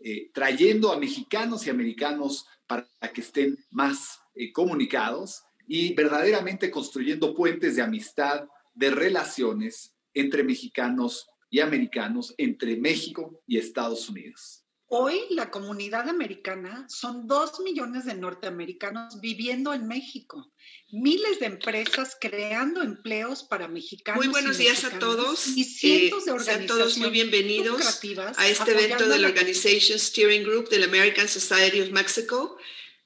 [0.00, 7.34] eh, trayendo a mexicanos y americanos para que estén más eh, comunicados y verdaderamente construyendo
[7.34, 14.65] puentes de amistad, de relaciones entre mexicanos y americanos, entre México y Estados Unidos.
[14.88, 20.52] Hoy la comunidad americana son dos millones de norteamericanos viviendo en México,
[20.92, 24.24] miles de empresas creando empleos para mexicanos.
[24.24, 25.48] Muy buenos días a todos.
[25.48, 26.38] Y cientos de organizaciones.
[26.38, 28.00] Eh, sean todos muy bienvenidos
[28.36, 32.56] a este evento del Organization Steering Group del American Society of Mexico,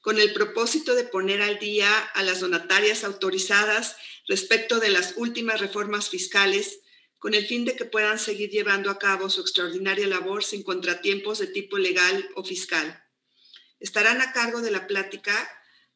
[0.01, 3.95] con el propósito de poner al día a las donatarias autorizadas
[4.27, 6.80] respecto de las últimas reformas fiscales
[7.21, 11.37] con el fin de que puedan seguir llevando a cabo su extraordinaria labor sin contratiempos
[11.37, 13.03] de tipo legal o fiscal.
[13.79, 15.47] Estarán a cargo de la plática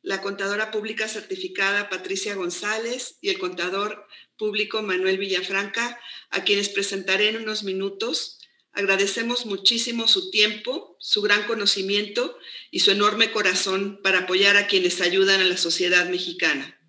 [0.03, 4.06] la contadora pública certificada Patricia González y el contador
[4.38, 6.00] público Manuel Villafranca,
[6.30, 8.38] a quienes presentaré en unos minutos.
[8.72, 12.38] Agradecemos muchísimo su tiempo, su gran conocimiento
[12.69, 16.80] y su enorme corazón para apoyar a quienes ayudan a la sociedad mexicana.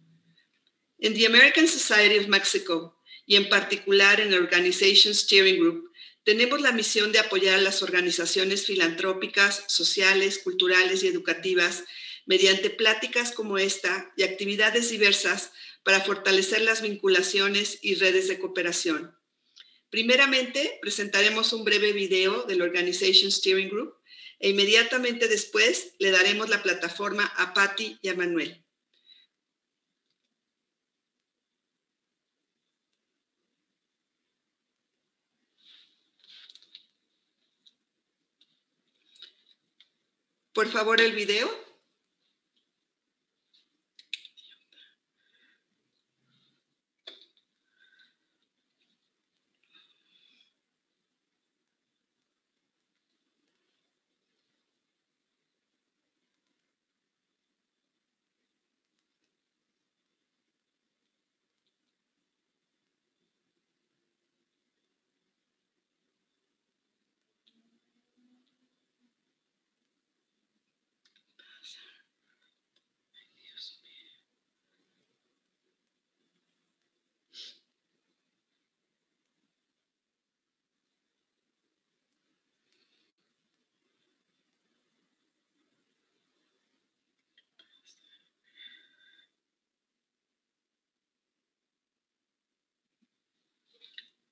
[0.98, 2.95] En the American Society of Mexico,
[3.26, 5.92] y en particular en el Organization Steering Group,
[6.24, 11.84] tenemos la misión de apoyar a las organizaciones filantrópicas, sociales, culturales y educativas
[12.24, 15.52] mediante pláticas como esta y actividades diversas
[15.84, 19.16] para fortalecer las vinculaciones y redes de cooperación.
[19.90, 23.94] Primeramente, presentaremos un breve video del Organization Steering Group
[24.40, 28.65] e inmediatamente después le daremos la plataforma a Patti y a Manuel.
[40.56, 41.65] Por favor, el video.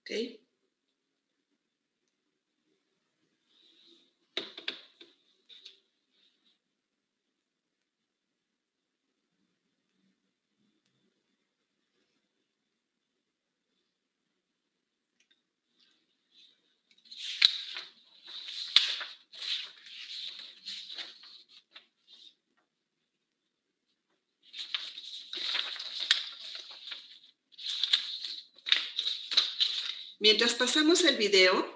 [0.05, 0.44] Okay.
[30.25, 31.71] Mientras pasamos el video,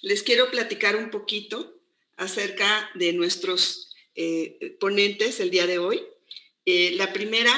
[0.00, 1.78] les quiero platicar un poquito
[2.16, 6.02] acerca de nuestros eh, ponentes el día de hoy.
[6.64, 7.52] Eh, la primera,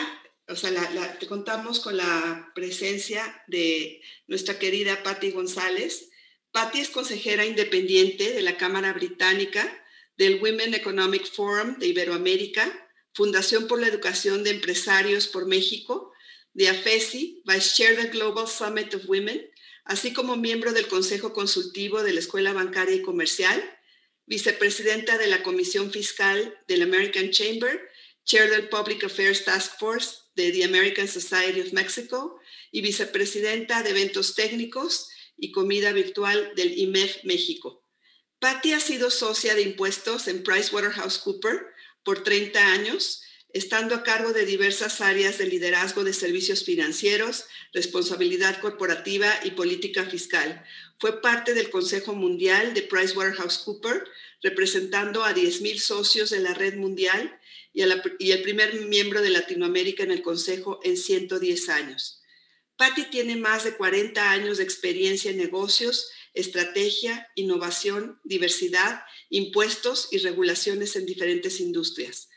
[0.48, 0.72] o sea,
[1.20, 6.10] te contamos con la presencia de nuestra querida Patti González.
[6.50, 9.84] Patti es consejera independiente de la Cámara Británica,
[10.16, 16.12] del Women Economic Forum de Iberoamérica, Fundación por la Educación de Empresarios por México,
[16.54, 19.53] de AFESI, Vice Chair del Global Summit of Women,
[19.84, 23.62] así como miembro del Consejo Consultivo de la Escuela Bancaria y Comercial,
[24.26, 27.80] vicepresidenta de la Comisión Fiscal del American Chamber,
[28.24, 32.40] Chair del Public Affairs Task Force de the American Society of Mexico
[32.72, 37.84] y vicepresidenta de eventos técnicos y comida virtual del IMEF México.
[38.38, 41.62] Patty ha sido socia de impuestos en PricewaterhouseCoopers
[42.02, 43.22] por 30 años,
[43.54, 50.04] estando a cargo de diversas áreas de liderazgo de servicios financieros, responsabilidad corporativa y política
[50.04, 50.64] fiscal.
[50.98, 54.02] Fue parte del Consejo Mundial de PricewaterhouseCoopers,
[54.42, 57.38] representando a 10.000 socios de la red mundial
[57.72, 62.20] y, el primer miembro de Latinoamérica en el Consejo en 110 años.
[62.76, 70.18] Patty tiene más de 40 años de experiencia en negocios, estrategia, innovación, diversidad, impuestos y
[70.18, 72.30] regulaciones en diferentes industrias.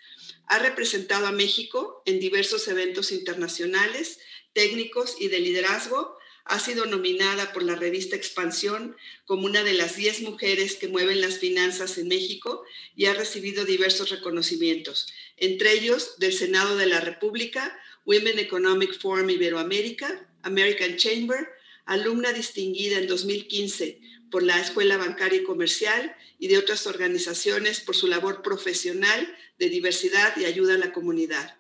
[0.47, 4.19] Ha representado a México en diversos eventos internacionales,
[4.53, 6.17] técnicos y de liderazgo.
[6.45, 8.95] Ha sido nominada por la revista Expansión
[9.25, 12.63] como una de las 10 mujeres que mueven las finanzas en México
[12.95, 19.29] y ha recibido diversos reconocimientos, entre ellos del Senado de la República, Women Economic Forum
[19.29, 21.50] Iberoamérica, American Chamber,
[21.85, 24.00] alumna distinguida en 2015
[24.31, 29.69] por la Escuela Bancaria y Comercial y de otras organizaciones por su labor profesional de
[29.69, 31.57] diversidad y ayuda a la comunidad.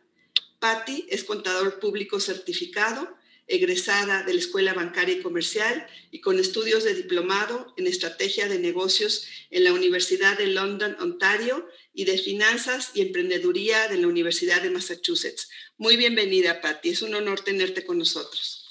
[0.59, 3.15] Patty es contador público certificado,
[3.47, 8.59] egresada de la Escuela Bancaria y Comercial y con estudios de diplomado en estrategia de
[8.59, 14.61] negocios en la Universidad de London, Ontario, y de finanzas y emprendeduría de la Universidad
[14.61, 15.49] de Massachusetts.
[15.77, 16.89] Muy bienvenida, Patty.
[16.89, 18.63] Es un honor tenerte con nosotros.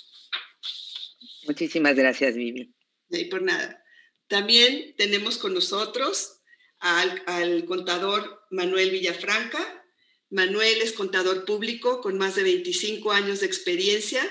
[1.44, 2.72] Muchísimas gracias, Vivi.
[3.10, 3.82] Y por nada.
[4.28, 6.35] También tenemos con nosotros
[6.80, 9.84] al, contador Manuel Villafranca.
[10.30, 14.22] Manuel es contador público con más de 25 años de experiencia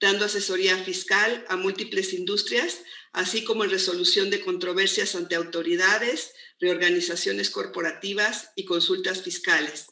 [0.00, 2.80] dando asesoría fiscal a múltiples industrias,
[3.12, 9.86] así como en resolución de controversias ante autoridades, reorganizaciones corporativas y consultas fiscales.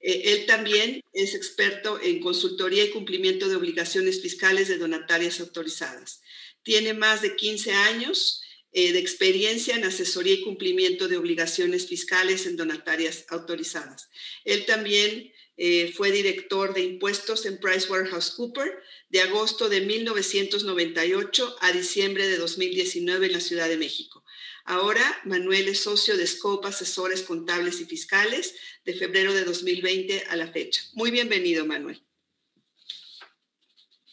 [0.00, 6.20] Eh, él también es experto en consultoría y cumplimiento de obligaciones fiscales de donatarias autorizadas.
[6.62, 8.42] Tiene más de 15 años
[8.72, 14.08] eh, de experiencia en asesoría y cumplimiento de obligaciones fiscales en donatarias autorizadas.
[14.44, 18.72] Él también eh, fue director de impuestos en PricewaterhouseCoopers
[19.08, 24.22] de agosto de 1998 a diciembre de 2019 en la Ciudad de México.
[24.64, 28.54] Ahora, Manuel es socio de Scope Asesores Contables y Fiscales
[28.84, 30.82] de febrero de 2020 a la fecha.
[30.92, 32.02] Muy bienvenido, Manuel.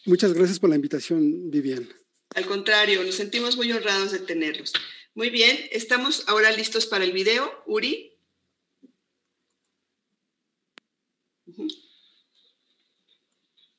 [0.06, 1.88] Muchas gracias por la invitación, Vivian.
[2.36, 4.72] Al contrario, nos sentimos muy honrados de tenerlos.
[5.14, 7.50] Muy bien, estamos ahora listos para el video.
[7.66, 8.12] Uri.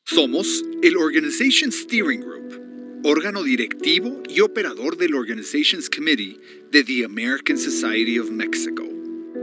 [0.03, 2.67] Somos el Organization Steering Group
[3.03, 6.39] órgano directivo y operador del Organizations Committee
[6.71, 8.83] de the American Society of Mexico.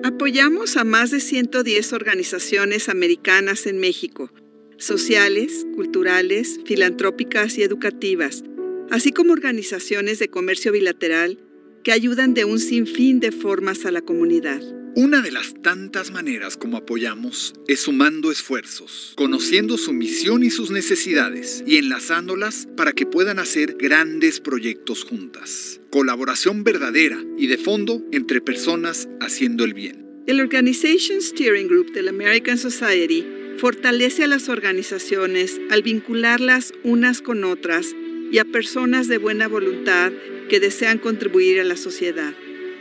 [0.02, 4.30] Apoyamos a más de 110 organizaciones americanas en México,
[4.76, 8.44] sociales, culturales, filantrópicas y educativas,
[8.90, 11.38] así como organizaciones de comercio bilateral
[11.82, 14.62] que ayudan de un sinfín de formas a la comunidad.
[14.96, 20.70] Una de las tantas maneras como apoyamos es sumando esfuerzos, conociendo su misión y sus
[20.70, 25.80] necesidades y enlazándolas para que puedan hacer grandes proyectos juntas.
[25.90, 30.06] Colaboración verdadera y de fondo entre personas haciendo el bien.
[30.28, 33.26] El Organization Steering Group de la American Society
[33.58, 37.96] fortalece a las organizaciones al vincularlas unas con otras
[38.30, 40.12] y a personas de buena voluntad
[40.48, 42.34] que desean contribuir a la sociedad.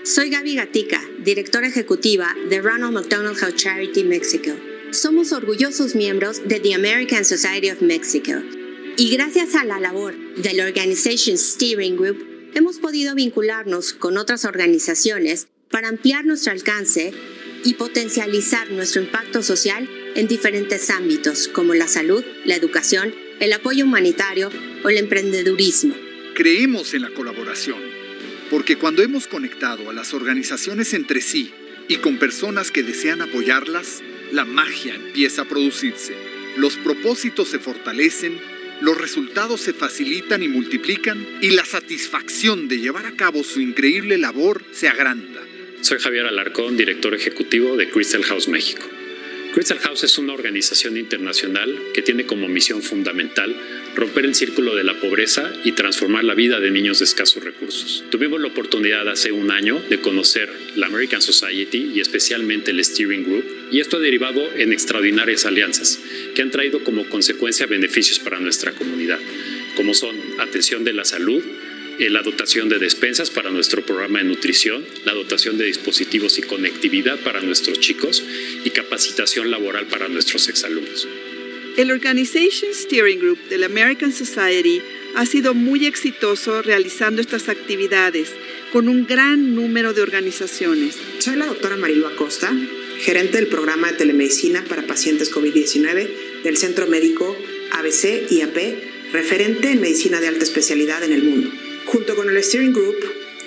[0.03, 4.51] Soy Gaby Gatica, directora ejecutiva de Ronald McDonald House Charity Mexico.
[4.91, 8.33] Somos orgullosos miembros de the American Society of Mexico
[8.97, 15.47] y gracias a la labor del Organization Steering Group hemos podido vincularnos con otras organizaciones
[15.71, 17.13] para ampliar nuestro alcance
[17.63, 23.85] y potencializar nuestro impacto social en diferentes ámbitos como la salud, la educación, el apoyo
[23.85, 24.49] humanitario
[24.83, 25.95] o el emprendedurismo.
[26.35, 27.93] Creemos en la colaboración
[28.53, 31.51] porque cuando hemos conectado a las organizaciones entre sí
[31.87, 36.15] y con personas que desean apoyarlas, la magia empieza a producirse.
[36.57, 38.39] Los propósitos se fortalecen,
[38.79, 44.19] los resultados se facilitan y multiplican y la satisfacción de llevar a cabo su increíble
[44.19, 45.41] labor se agranda.
[45.81, 48.87] Soy Javier Alarcón, director ejecutivo de Crystal House México.
[49.53, 53.55] Crystal House es una organización internacional que tiene como misión fundamental
[53.93, 58.03] romper el círculo de la pobreza y transformar la vida de niños de escasos recursos.
[58.09, 63.23] Tuvimos la oportunidad hace un año de conocer la American Society y especialmente el Steering
[63.23, 65.99] Group Y esto ha derivado en extraordinarias alianzas
[66.33, 69.19] que han traído como consecuencia beneficios para nuestra comunidad,
[69.75, 71.43] como son atención de la salud,
[71.99, 77.19] la dotación de despensas para nuestro programa de nutrición, la dotación de dispositivos y conectividad
[77.19, 78.23] para nuestros chicos
[78.63, 81.07] y capacitación laboral para nuestros exalumnos.
[81.77, 84.81] El Organization Steering Group de la American Society
[85.15, 88.29] ha sido muy exitoso realizando estas actividades
[88.71, 90.97] con un gran número de organizaciones.
[91.19, 92.51] Soy la doctora Marilu Acosta,
[92.99, 96.09] gerente del programa de telemedicina para pacientes COVID-19
[96.43, 97.35] del Centro Médico
[97.71, 101.62] ABC IAP, referente en medicina de alta especialidad en el mundo.
[101.85, 102.97] Junto con el Steering Group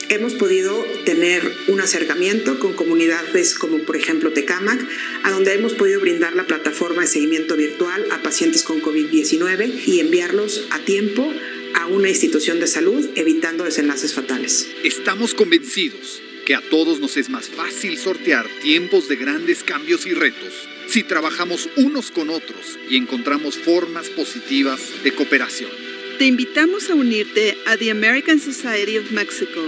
[0.08, 4.80] hemos podido tener un acercamiento con comunidades como por ejemplo Tecamac,
[5.24, 10.00] a donde hemos podido brindar la plataforma de seguimiento virtual a pacientes con COVID-19 y
[10.00, 11.32] enviarlos a tiempo
[11.74, 14.68] a una institución de salud, evitando desenlaces fatales.
[14.84, 20.14] Estamos convencidos que a todos nos es más fácil sortear tiempos de grandes cambios y
[20.14, 25.85] retos si trabajamos unos con otros y encontramos formas positivas de cooperación.
[26.18, 29.60] Te invitamos a unirte a The American Society of Mexico,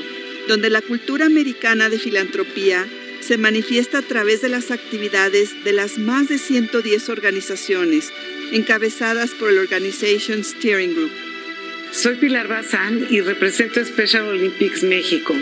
[0.48, 2.88] donde la cultura americana de filantropía
[3.20, 8.10] se manifiesta a través de las actividades de las más de 110 organizaciones
[8.50, 11.10] encabezadas por el Organization Steering Group.
[11.90, 15.34] Soy Pilar Bazán y represento Special Olympics México,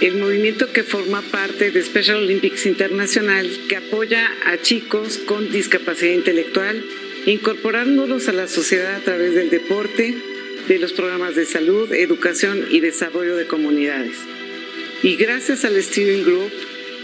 [0.00, 6.14] el movimiento que forma parte de Special Olympics Internacional que apoya a chicos con discapacidad
[6.14, 6.82] intelectual,
[7.26, 10.16] incorporándolos a la sociedad a través del deporte,
[10.68, 14.16] de los programas de salud, educación y desarrollo de comunidades.
[15.02, 16.52] Y gracias al Steering Group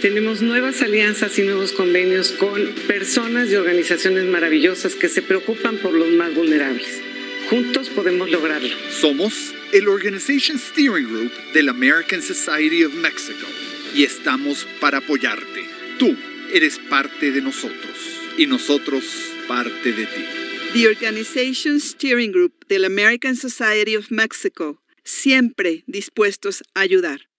[0.02, 5.94] tenemos nuevas alianzas y nuevos convenios con personas y organizaciones maravillosas que se preocupan por
[5.94, 7.00] los más vulnerables.
[7.48, 8.68] Juntos podemos lograrlo.
[8.90, 13.46] Somos el Organization Steering Group del American Society of Mexico
[13.94, 15.64] y estamos para apoyarte.
[15.98, 16.14] Tú
[16.52, 19.04] eres parte de nosotros y nosotros
[19.48, 20.43] parte de ti.
[20.74, 27.30] The Organization Steering Group del American Society of Mexico, siempre dispuestos a ayudar.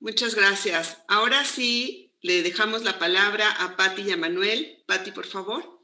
[0.00, 1.02] Muchas gracias.
[1.08, 4.84] Ahora sí, le dejamos la palabra a Patti y a Manuel.
[4.86, 5.80] Patti, por favor.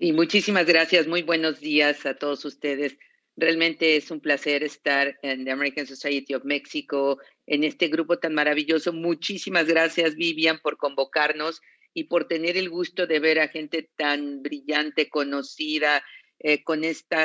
[0.00, 1.06] Sí, muchísimas gracias.
[1.06, 2.96] Muy buenos días a todos ustedes.
[3.36, 8.34] Realmente es un placer estar en the American Society of Mexico, en este grupo tan
[8.34, 8.92] maravilloso.
[8.92, 11.60] Muchísimas gracias, Vivian, por convocarnos
[11.94, 16.04] y por tener el gusto de ver a gente tan brillante, conocida,
[16.40, 17.16] eh, con este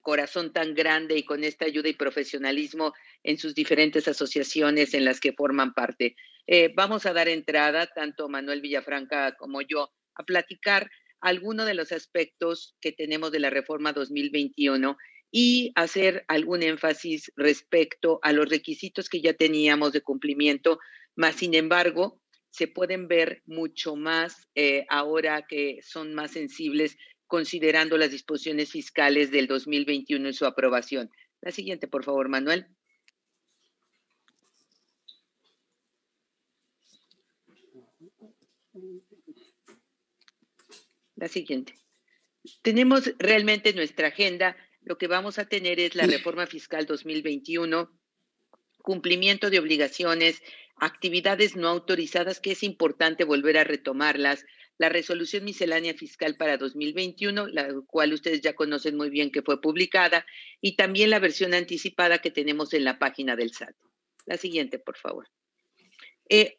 [0.00, 5.20] corazón tan grande y con esta ayuda y profesionalismo en sus diferentes asociaciones en las
[5.20, 6.16] que forman parte.
[6.46, 10.90] Eh, vamos a dar entrada, tanto Manuel Villafranca como yo, a platicar
[11.20, 14.96] algunos de los aspectos que tenemos de la reforma 2021
[15.30, 20.80] y hacer algún énfasis respecto a los requisitos que ya teníamos de cumplimiento,
[21.14, 22.19] más sin embargo,
[22.50, 29.30] se pueden ver mucho más eh, ahora que son más sensibles considerando las disposiciones fiscales
[29.30, 31.10] del 2021 y su aprobación.
[31.40, 32.66] La siguiente, por favor, Manuel.
[41.14, 41.74] La siguiente.
[42.62, 44.56] Tenemos realmente nuestra agenda.
[44.82, 47.90] Lo que vamos a tener es la reforma fiscal 2021,
[48.82, 50.42] cumplimiento de obligaciones
[50.80, 54.44] actividades no autorizadas, que es importante volver a retomarlas,
[54.78, 59.60] la resolución miscelánea fiscal para 2021, la cual ustedes ya conocen muy bien que fue
[59.60, 60.24] publicada,
[60.60, 63.76] y también la versión anticipada que tenemos en la página del SAT.
[64.24, 65.28] La siguiente, por favor.
[66.30, 66.56] Eh,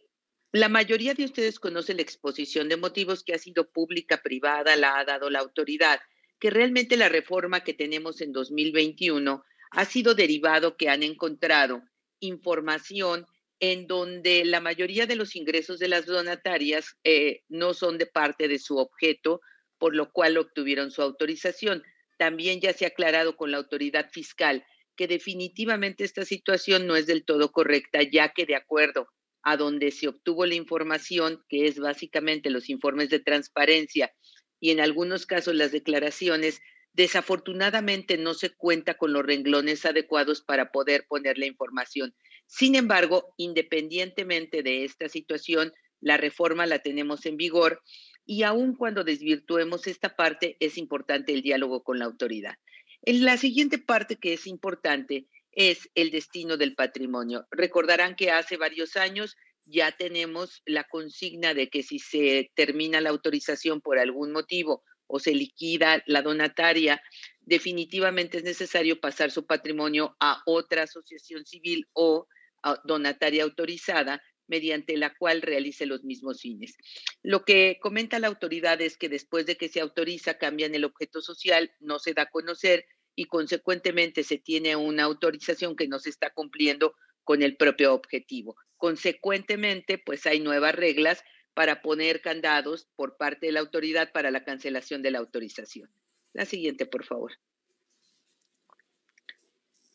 [0.52, 5.00] la mayoría de ustedes conoce la exposición de motivos que ha sido pública, privada, la
[5.00, 6.00] ha dado la autoridad,
[6.40, 11.82] que realmente la reforma que tenemos en 2021 ha sido derivado que han encontrado
[12.20, 13.26] información
[13.62, 18.48] en donde la mayoría de los ingresos de las donatarias eh, no son de parte
[18.48, 19.40] de su objeto,
[19.78, 21.84] por lo cual obtuvieron su autorización.
[22.18, 24.66] También ya se ha aclarado con la autoridad fiscal
[24.98, 29.08] que definitivamente esta situación no es del todo correcta, ya que de acuerdo
[29.44, 34.12] a donde se obtuvo la información, que es básicamente los informes de transparencia
[34.60, 36.62] y en algunos casos las declaraciones,
[36.94, 42.16] desafortunadamente no se cuenta con los renglones adecuados para poder poner la información.
[42.52, 47.82] Sin embargo, independientemente de esta situación, la reforma la tenemos en vigor
[48.26, 52.56] y aun cuando desvirtuemos esta parte, es importante el diálogo con la autoridad.
[53.04, 57.48] En la siguiente parte que es importante es el destino del patrimonio.
[57.52, 63.12] Recordarán que hace varios años ya tenemos la consigna de que si se termina la
[63.12, 67.02] autorización por algún motivo o se liquida la donataria,
[67.40, 72.28] definitivamente es necesario pasar su patrimonio a otra asociación civil o
[72.84, 76.76] donataria autorizada mediante la cual realice los mismos fines.
[77.24, 81.22] Lo que comenta la autoridad es que después de que se autoriza, cambian el objeto
[81.22, 86.10] social, no se da a conocer y consecuentemente se tiene una autorización que no se
[86.10, 88.58] está cumpliendo con el propio objetivo.
[88.76, 94.44] Consecuentemente, pues hay nuevas reglas para poner candados por parte de la autoridad para la
[94.44, 95.90] cancelación de la autorización.
[96.34, 97.34] La siguiente, por favor.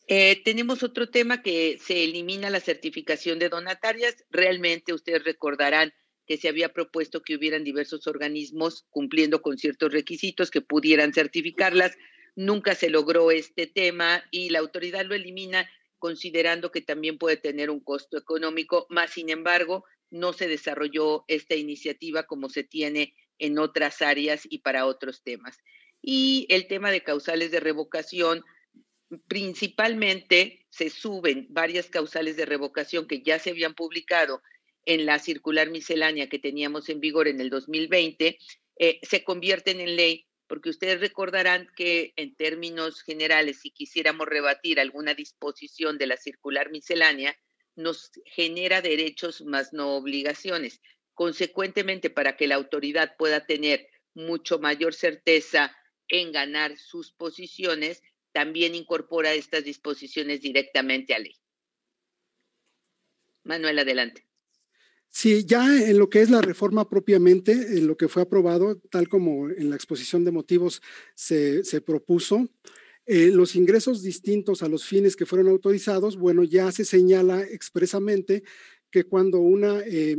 [0.07, 4.23] Eh, tenemos otro tema que se elimina la certificación de donatarias.
[4.29, 5.93] Realmente ustedes recordarán
[6.25, 11.97] que se había propuesto que hubieran diversos organismos cumpliendo con ciertos requisitos que pudieran certificarlas.
[12.35, 17.69] Nunca se logró este tema y la autoridad lo elimina considerando que también puede tener
[17.69, 23.57] un costo económico, más sin embargo, no se desarrolló esta iniciativa como se tiene en
[23.57, 25.57] otras áreas y para otros temas.
[26.01, 28.43] Y el tema de causales de revocación,
[29.27, 34.41] principalmente se suben varias causales de revocación que ya se habían publicado
[34.85, 38.37] en la circular miscelánea que teníamos en vigor en el 2020,
[38.79, 44.79] eh, se convierten en ley porque ustedes recordarán que en términos generales, si quisiéramos rebatir
[44.79, 47.37] alguna disposición de la circular miscelánea,
[47.75, 50.81] nos genera derechos más no obligaciones.
[51.13, 55.75] Consecuentemente, para que la autoridad pueda tener mucho mayor certeza
[56.07, 58.01] en ganar sus posiciones,
[58.37, 61.35] también incorpora estas disposiciones directamente a ley.
[63.43, 64.27] Manuel, adelante.
[65.09, 69.09] Sí, ya en lo que es la reforma propiamente, en lo que fue aprobado, tal
[69.09, 70.83] como en la exposición de motivos
[71.15, 72.47] se, propuso,
[73.07, 78.43] eh, los ingresos distintos a los fines que fueron autorizados, bueno, ya se señala expresamente
[78.97, 80.17] que cuando una eh,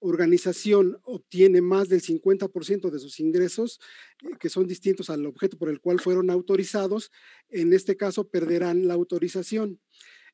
[0.00, 3.80] organización obtiene más del 50% de sus ingresos,
[4.22, 7.10] eh, que son distintos al objeto por el cual fueron autorizados,
[7.48, 9.80] en este caso perderán la autorización.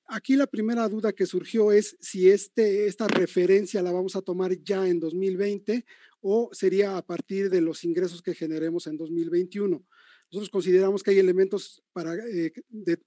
[0.07, 4.61] Aquí la primera duda que surgió es si este, esta referencia la vamos a tomar
[4.65, 5.87] ya en 2020
[6.21, 9.87] o sería a partir de los ingresos que generemos en 2021.
[10.33, 12.53] Nosotros consideramos que hay elementos para eh,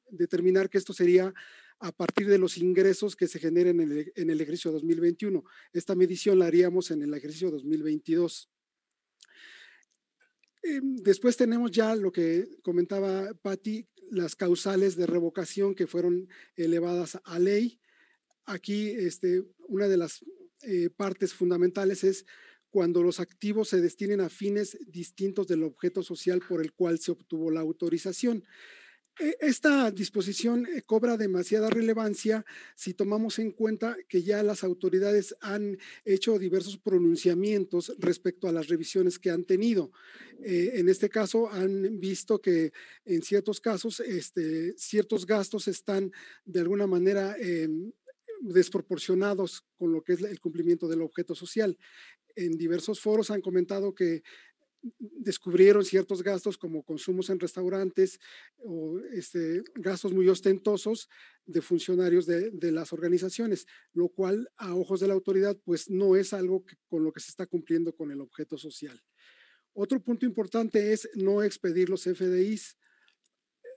[0.10, 1.34] determinar que esto sería
[1.80, 5.44] a partir de los ingresos que se generen en el, en el ejercicio 2021.
[5.74, 8.50] Esta medición la haríamos en el ejercicio 2022.
[10.63, 17.20] Em, después tenemos ya lo que comentaba Patti, las causales de revocación que fueron elevadas
[17.24, 17.80] a ley.
[18.46, 20.26] Aquí este, una de las
[20.63, 22.26] eh, partes fundamentales es
[22.70, 27.12] cuando los activos se destinen a fines distintos del objeto social por el cual se
[27.12, 28.44] obtuvo la autorización.
[29.19, 35.36] E, esta disposición eh, cobra demasiada relevancia si tomamos en cuenta que ya las autoridades
[35.41, 39.91] han hecho diversos pronunciamientos respecto a las revisiones que han tenido.
[40.43, 42.71] Eh, en este caso, han visto que
[43.06, 46.12] en ciertos casos este, ciertos gastos están
[46.45, 47.91] de alguna manera em,
[48.41, 51.77] desproporcionados con lo que es el cumplimiento del objeto social.
[52.36, 54.21] En diversos foros han comentado que
[55.00, 58.19] descubrieron ciertos gastos como consumos en restaurantes
[58.58, 61.10] o este, gastos muy ostentosos
[61.45, 66.34] de funcionarios de, las organizaciones, lo cual a ojos de la autoridad pues no es
[66.34, 69.02] algo con lo que se está cumpliendo con el objeto social.
[69.73, 72.78] Otro punto importante es no expedir los FDIs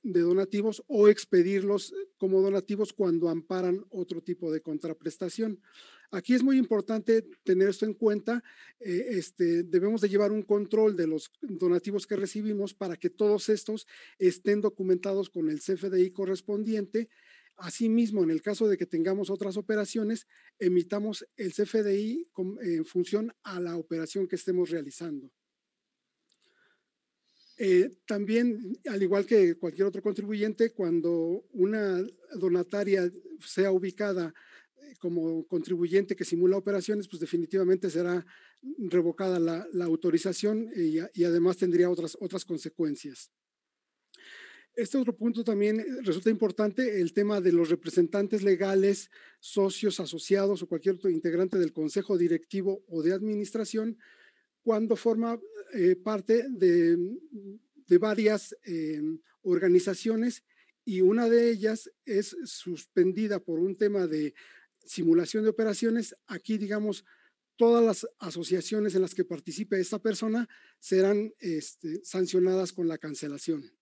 [0.02, 5.60] de donativos o expedirlos como donativos cuando amparan otro tipo de contraprestación.
[6.12, 8.42] Aquí es muy importante tener esto en cuenta.
[8.80, 13.48] Eh, este, debemos de llevar un control de los donativos que recibimos para que todos
[13.48, 13.86] estos
[14.18, 17.08] estén documentados con el CFDI correspondiente.
[17.56, 20.26] Asimismo, en el caso de que tengamos otras operaciones,
[20.58, 22.26] emitamos el CFDI
[22.62, 25.30] en función a la operación que estemos realizando.
[27.62, 32.02] Eh, también, al igual que cualquier otro contribuyente, cuando una
[32.34, 34.32] donataria sea ubicada
[34.98, 38.24] como contribuyente que simula operaciones, pues definitivamente será
[38.78, 43.30] revocada la, autorización y, además tendría otras, otras consecuencias.
[44.74, 50.66] Este otro punto también resulta importante, el tema de los representantes legales, socios, asociados o
[50.66, 53.98] cualquier otro integrante del consejo directivo o de administración,
[54.70, 55.36] cuando forma
[55.74, 56.96] eh, parte de,
[57.98, 59.02] varias eh,
[59.42, 60.44] organizaciones
[60.84, 64.32] y una de ellas es suspendida por un tema de
[64.84, 67.04] simulación de operaciones, aquí digamos,
[67.56, 73.72] todas las asociaciones en las que participe esta persona serán este, sancionadas con la cancelación.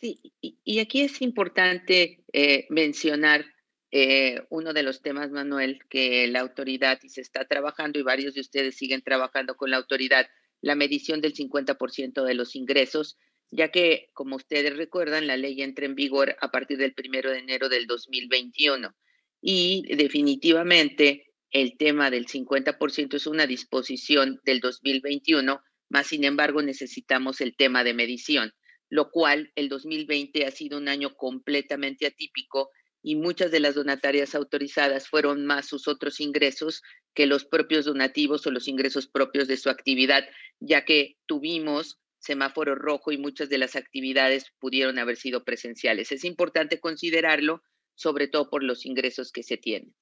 [0.00, 3.44] Sí, y, aquí es importante eh, mencionar
[3.90, 8.34] eh, uno de los temas, Manuel, que la autoridad y se está trabajando y varios
[8.34, 10.26] de ustedes siguen trabajando con la autoridad,
[10.60, 13.16] la medición del 50% de los ingresos
[13.50, 17.38] ya que, como ustedes recuerdan, la ley entra en vigor a partir del primero de
[17.38, 18.94] enero del 2021.
[19.40, 27.40] y definitivamente el tema del 50% es una disposición del 2021, más sin embargo necesitamos
[27.40, 28.52] el tema de medición,
[28.90, 32.70] lo cual el 2020 ha sido un año completamente atípico
[33.08, 36.82] y muchas de las donatarias autorizadas fueron más sus otros ingresos
[37.14, 40.28] que los propios donativos o los ingresos propios de su actividad,
[40.60, 46.12] ya que tuvimos semáforo rojo y muchas de las actividades pudieron haber sido presenciales.
[46.12, 47.62] Es importante considerarlo,
[47.94, 49.94] sobre todo por los ingresos que se tienen.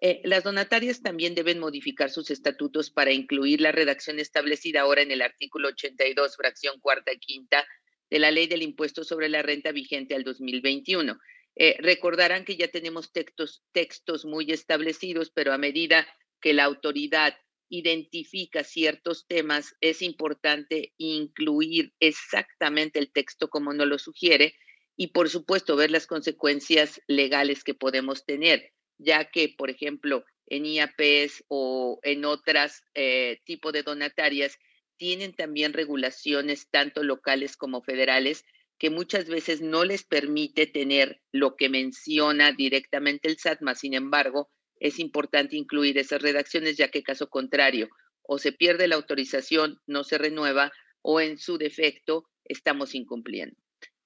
[0.00, 5.10] Eh, las donatarias también deben modificar sus estatutos para incluir la redacción establecida ahora en
[5.10, 7.66] el artículo 82, fracción cuarta y quinta
[8.08, 11.18] de la ley del impuesto sobre la renta vigente al 2021.
[11.56, 16.06] Eh, recordarán que ya tenemos textos, muy establecidos, pero a medida
[16.40, 17.36] que la autoridad
[17.68, 24.54] identifica ciertos temas, es importante incluir exactamente el texto como nos lo sugiere
[24.96, 30.66] y, por supuesto, ver las consecuencias legales que podemos tener, ya que, por ejemplo, en
[30.66, 34.58] IAPs o en otras eh, tipos de donatarias,
[34.98, 38.44] tienen también regulaciones tanto locales como federales
[38.82, 43.76] que muchas veces no les permite tener lo que menciona directamente el SATMA.
[43.76, 47.88] Sin embargo, es importante incluir esas redacciones, ya que caso contrario,
[48.22, 53.54] o se pierde la autorización, no se renueva, o en su defecto, estamos incumpliendo.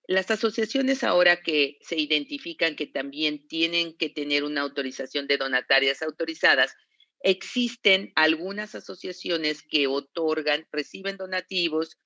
[0.07, 6.03] Las asociaciones ahora que se identifican que también tienen que tener una autorización de donatarias
[6.03, 6.75] autorizadas,
[7.23, 11.97] existen algunas asociaciones que otorgan, reciben donativos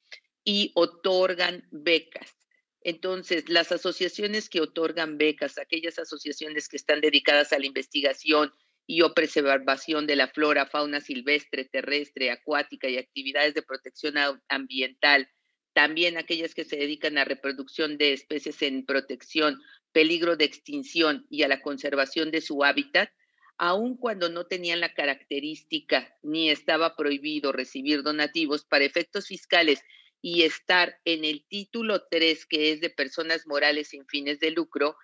[0.45, 2.40] y otorgan becas.
[2.83, 8.53] Entonces, las asociaciones que otorgan becas, aquellas asociaciones que están dedicadas a la investigación
[8.87, 14.15] y o preservación de la flora, fauna silvestre, terrestre, acuática y actividades de protección
[14.49, 15.29] ambiental,
[15.75, 19.61] también aquellas que se dedican a reproducción de especies en protección,
[19.93, 23.11] peligro de extinción y a la conservación de su hábitat,
[23.59, 29.83] aun cuando no tenían la característica ni estaba prohibido recibir donativos para efectos fiscales
[30.23, 34.97] y estar en el título 3, que es de personas morales sin fines de lucro,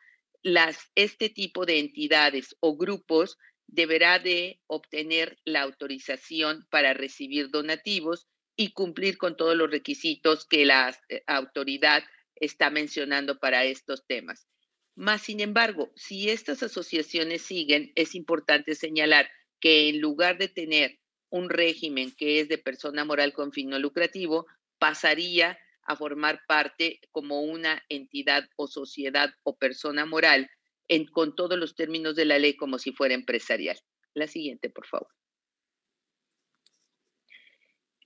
[0.43, 8.29] las, este tipo de entidades o grupos deberá de obtener la autorización para recibir donativos
[8.57, 12.05] y cumplir con todos los requisitos que la eh, autoridad
[12.37, 14.47] está mencionando para estos temas.
[14.95, 19.29] Más sin embargo, si estas asociaciones siguen, es importante señalar
[19.61, 20.99] que en lugar de tener
[21.29, 24.47] un régimen que es de persona moral con fin no lucrativo,
[24.79, 30.51] pasaría a formar parte como una entidad o sociedad o persona moral
[31.13, 33.79] con todos los términos de la ley como si fuera empresarial.
[34.15, 35.09] La siguiente, por favor.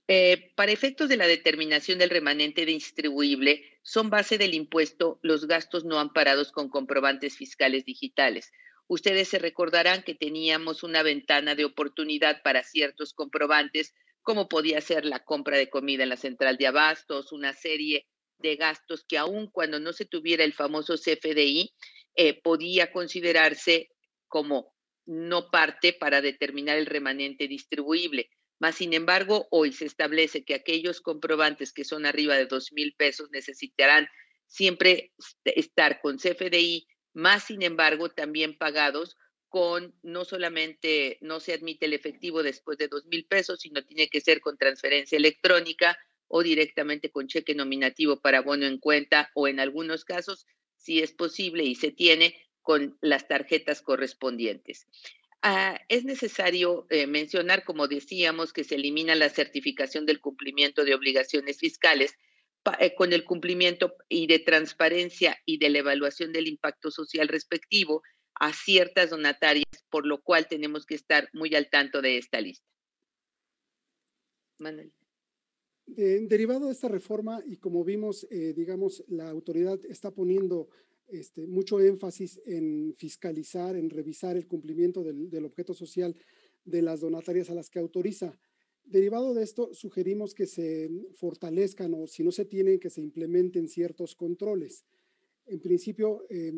[0.07, 5.85] Eh, para efectos de la determinación del remanente distribuible, son base del impuesto los gastos
[5.85, 8.51] no amparados con comprobantes fiscales digitales.
[8.87, 15.05] Ustedes se recordarán que teníamos una ventana de oportunidad para ciertos comprobantes como podía ser
[15.05, 18.07] la compra de comida en la central de abastos, una serie
[18.37, 21.71] de gastos que aun cuando no se tuviera el famoso CFDI,
[22.15, 23.89] eh, podía considerarse
[24.27, 24.73] como
[25.05, 28.29] no parte para determinar el remanente distribuible.
[28.59, 32.93] Más sin embargo, hoy se establece que aquellos comprobantes que son arriba de dos mil
[32.95, 34.07] pesos necesitarán
[34.45, 35.13] siempre
[35.45, 39.17] estar con CFDI, más sin embargo también pagados
[39.51, 44.07] con no solamente no se admite el efectivo después de dos mil pesos, sino tiene
[44.07, 49.49] que ser con transferencia electrónica o directamente con cheque nominativo para bono en cuenta o
[49.49, 54.87] en algunos casos, si es posible y se tiene, con las tarjetas correspondientes.
[55.41, 60.95] Ah, es necesario eh, mencionar, como decíamos, que se elimina la certificación del cumplimiento de
[60.95, 62.13] obligaciones fiscales
[62.79, 68.01] eh, con el cumplimiento y de transparencia y de la evaluación del impacto social respectivo
[68.41, 72.65] a ciertas donatarias, por lo cual tenemos que estar muy al tanto de esta lista.
[74.57, 74.91] Manuel.
[75.85, 80.69] derivado de esta reforma y como vimos, eh, digamos, la autoridad está poniendo
[81.07, 86.15] este, mucho énfasis en fiscalizar, en revisar el cumplimiento del, del, objeto social
[86.65, 88.39] de las donatarias a las que autoriza.
[88.83, 93.67] Derivado de esto, sugerimos que se fortalezcan o si no se tienen, que se implementen
[93.67, 94.83] ciertos controles.
[95.45, 96.53] En principio, eh,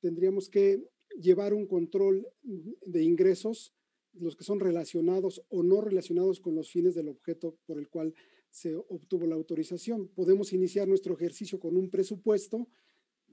[0.00, 0.82] tendríamos que
[1.20, 3.74] llevar un control de ingresos,
[4.12, 8.14] los que son relacionados o no relacionados con los fines del objeto por el cual
[8.50, 10.08] se obtuvo la autorización.
[10.08, 12.68] Podemos iniciar nuestro ejercicio con un presupuesto,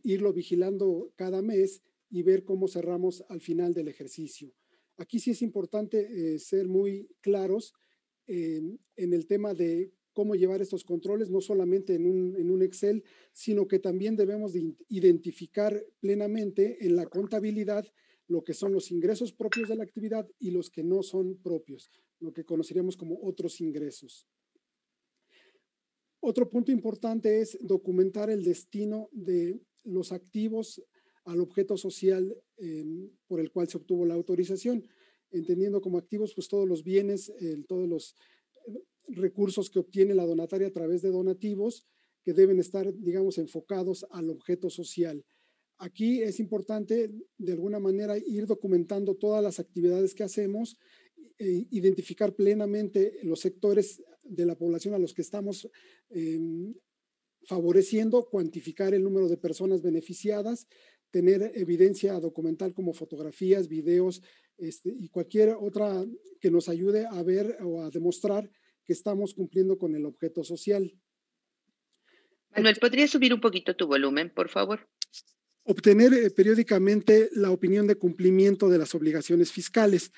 [0.04, 4.54] irlo vigilando cada mes y ver cómo cerramos al final del ejercicio.
[4.98, 7.74] Aquí sí es importante eh, ser muy claros
[8.28, 13.80] en el tema de cómo llevar estos controles, no solamente en un, Excel, sino que
[13.80, 17.88] también debemos de identificar plenamente en la contabilidad
[18.28, 21.90] lo que son los ingresos propios de la actividad y los que no son propios,
[22.20, 24.28] lo que conoceríamos como otros ingresos.
[26.20, 30.84] Otro punto importante es documentar el destino de los activos
[31.24, 34.86] al objeto social em, por el cual se obtuvo la autorización,
[35.32, 37.32] entendiendo como activos pues todos los bienes,
[37.70, 38.16] todos los
[39.12, 41.86] recursos que obtiene la donataria a través de donativos
[42.24, 45.26] que deben estar, digamos, enfocados al objeto social.
[45.78, 50.78] Aquí es importante, de alguna manera, ir documentando todas las actividades que hacemos,
[51.38, 55.70] e identificar plenamente los sectores de la población a los que estamos
[56.10, 56.74] em,
[57.44, 60.68] favoreciendo, cuantificar el número de personas beneficiadas,
[61.12, 64.22] tener evidencia documental como fotografías, videos
[64.58, 66.06] este, y cualquier otra
[66.42, 68.52] que nos ayude a ver o a demostrar
[68.90, 70.92] que estamos cumpliendo con el objeto social.
[72.56, 74.90] Manuel, ¿podrías subir un poquito tu volumen, por favor?
[75.62, 80.12] Obtener eh, periódicamente la opinión de cumplimiento de las obligaciones fiscales.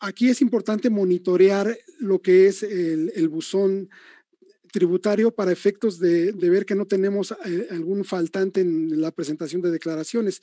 [0.00, 3.88] Aquí es importante monitorear lo que es el, buzón
[4.72, 9.70] tributario para efectos de, ver que no tenemos eh, algún faltante en la presentación de
[9.70, 10.40] declaraciones,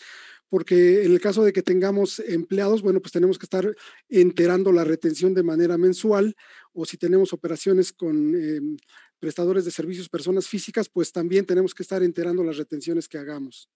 [0.49, 3.75] porque en el caso de que tengamos empleados, bueno, pues tenemos que estar
[4.09, 6.35] enterando la retención de manera mensual,
[6.73, 8.77] o si tenemos operaciones con em,
[9.19, 13.69] prestadores de servicios, personas físicas, pues también tenemos que estar enterando las retenciones que hagamos.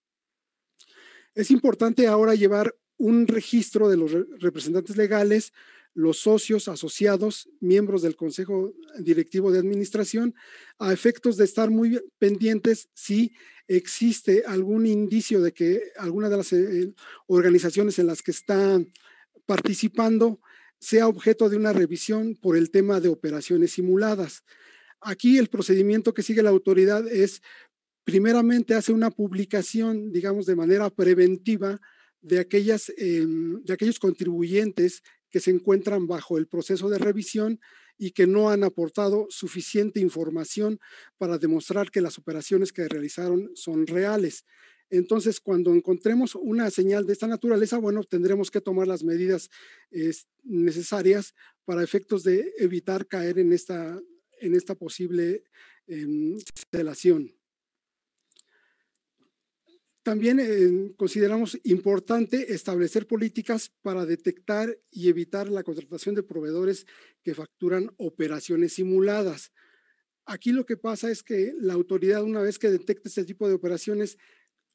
[1.34, 5.54] Es importante ahora llevar un registro de los representantes legales,
[5.94, 10.34] los socios, asociados, miembros del Consejo Directivo de Administración,
[10.80, 13.34] a efectos de estar muy pendientes si
[13.68, 16.94] existe algún indicio de que alguna de las eh,
[17.28, 18.92] organizaciones en las que están
[19.46, 20.40] participando
[20.80, 24.44] sea objeto de una revisión por el tema de operaciones simuladas.
[25.00, 27.42] Aquí el procedimiento que sigue la autoridad es,
[28.04, 31.80] primeramente, hace una publicación, digamos, de manera preventiva
[32.22, 37.60] de, aquellas, em, de aquellos contribuyentes que se encuentran bajo el proceso de revisión
[37.98, 40.80] y que no han aportado suficiente información
[41.18, 44.46] para demostrar que las operaciones que realizaron son reales.
[44.90, 49.50] Entonces, cuando encontremos una señal de esta naturaleza, bueno, tendremos que tomar las medidas
[50.44, 54.02] necesarias para efectos de evitar caer en esta
[54.42, 55.44] en esta posible
[55.88, 56.08] eh,
[60.04, 66.88] También eh, consideramos importante establecer políticas para detectar y evitar la contratación de proveedores
[67.24, 69.52] que facturan operaciones simuladas.
[70.26, 73.54] Aquí lo que pasa es que la autoridad, una vez que detecta este tipo de
[73.54, 74.18] operaciones,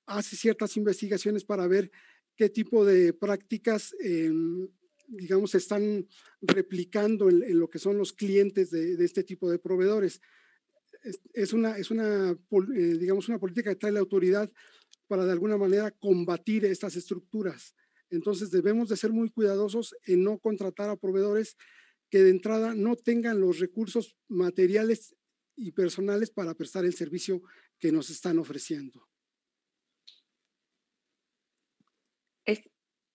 [0.06, 1.90] hace ciertas investigaciones para ver
[2.36, 4.68] qué tipo de prácticas em,
[5.08, 6.06] digamos, están
[6.40, 10.20] replicando en, lo que son los clientes de, este tipo de proveedores.
[11.32, 14.50] Es, una, es una, eh, digamos, una política que trae la autoridad
[15.06, 17.74] para de alguna manera combatir estas estructuras.
[18.10, 21.56] Entonces debemos de ser muy cuidadosos en no contratar a proveedores
[22.10, 25.16] que de entrada no tengan los recursos materiales
[25.56, 27.42] y personales para prestar el servicio
[27.78, 29.08] que nos están ofreciendo.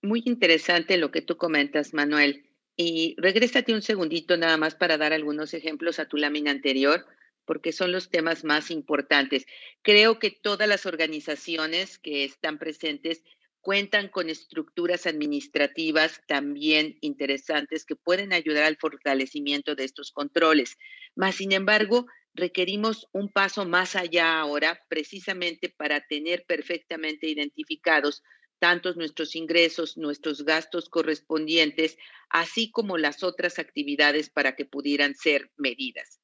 [0.03, 2.49] Muy interesante lo que tú comentas, Manuel.
[2.75, 7.05] Y regrésate un segundito nada más para dar algunos ejemplos a tu lámina anterior,
[7.45, 9.45] porque son los temas más importantes.
[9.81, 13.23] Creo que todas las organizaciones que están presentes
[13.61, 20.77] cuentan con estructuras administrativas también interesantes que pueden ayudar al fortalecimiento de estos controles.
[21.15, 28.23] Más sin embargo, requerimos un paso más allá ahora, precisamente para tener perfectamente identificados
[28.59, 31.97] tantos nuestros ingresos, nuestros gastos correspondientes,
[32.29, 36.20] así como las otras actividades para que pudieran ser medidas.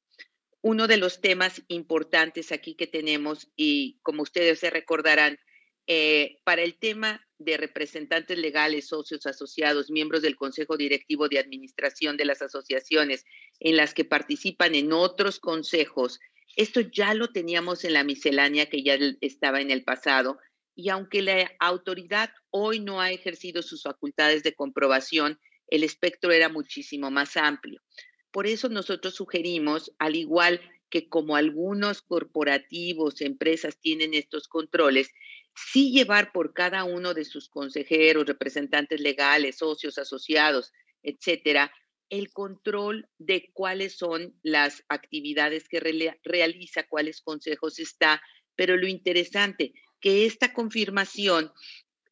[0.68, 5.38] Uno de los temas importantes aquí que tenemos, y como ustedes se recordarán,
[5.86, 12.18] eh, para el tema de representantes legales, socios asociados, miembros del Consejo Directivo de Administración
[12.18, 13.24] de las asociaciones
[13.60, 16.20] en las que participan en otros consejos,
[16.54, 20.38] esto ya lo teníamos en la miscelánea que ya estaba en el pasado,
[20.74, 26.50] y aunque la autoridad hoy no ha ejercido sus facultades de comprobación, el espectro era
[26.50, 27.80] muchísimo más amplio.
[28.30, 30.60] Por eso nosotros sugerimos, al igual
[30.90, 35.10] que como algunos corporativos, empresas tienen estos controles,
[35.54, 41.72] sí llevar por cada uno de sus consejeros, representantes legales, socios asociados, etcétera,
[42.10, 45.80] el control de cuáles son las actividades que
[46.24, 48.22] realiza, cuáles consejos está.
[48.56, 51.52] Pero lo interesante, que esta confirmación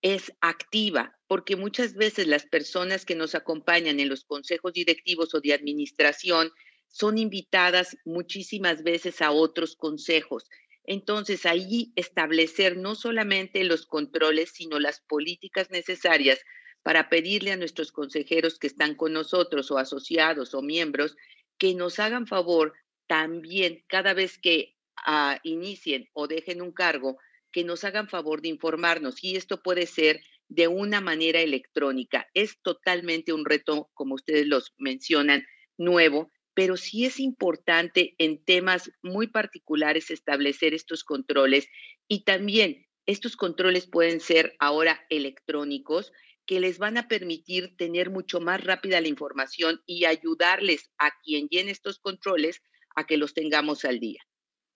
[0.02, 5.40] es activa, porque muchas veces las personas que nos acompañan en los consejos directivos o
[5.40, 6.50] de administración
[6.88, 10.48] son invitadas muchísimas veces a otros consejos.
[10.84, 16.38] Entonces, ahí establecer no solamente los controles, sino las políticas necesarias
[16.82, 21.16] para pedirle a nuestros consejeros que están con nosotros o asociados o miembros
[21.58, 22.74] que nos hagan favor
[23.08, 27.18] también cada vez que ah, inicien o dejen un cargo,
[27.56, 29.24] que nos hagan favor de informarnos.
[29.24, 32.28] Y esto puede ser de una manera electrónica.
[32.34, 35.42] Es totalmente un reto, como ustedes los mencionan,
[35.78, 41.66] nuevo, pero sí es importante en temas muy particulares establecer estos controles
[42.08, 46.12] y también estos controles pueden ser ahora electrónicos
[46.44, 51.48] que les van a permitir tener mucho más rápida la información y ayudarles a quien
[51.48, 52.60] llene estos controles
[52.96, 54.20] a que los tengamos al día.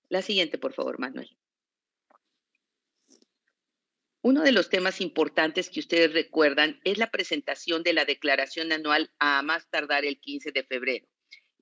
[0.08, 1.28] La siguiente, por favor, Manuel.
[4.22, 9.10] Uno de los temas importantes que ustedes recuerdan es la presentación de la declaración anual
[9.18, 11.06] a más tardar el 15 de febrero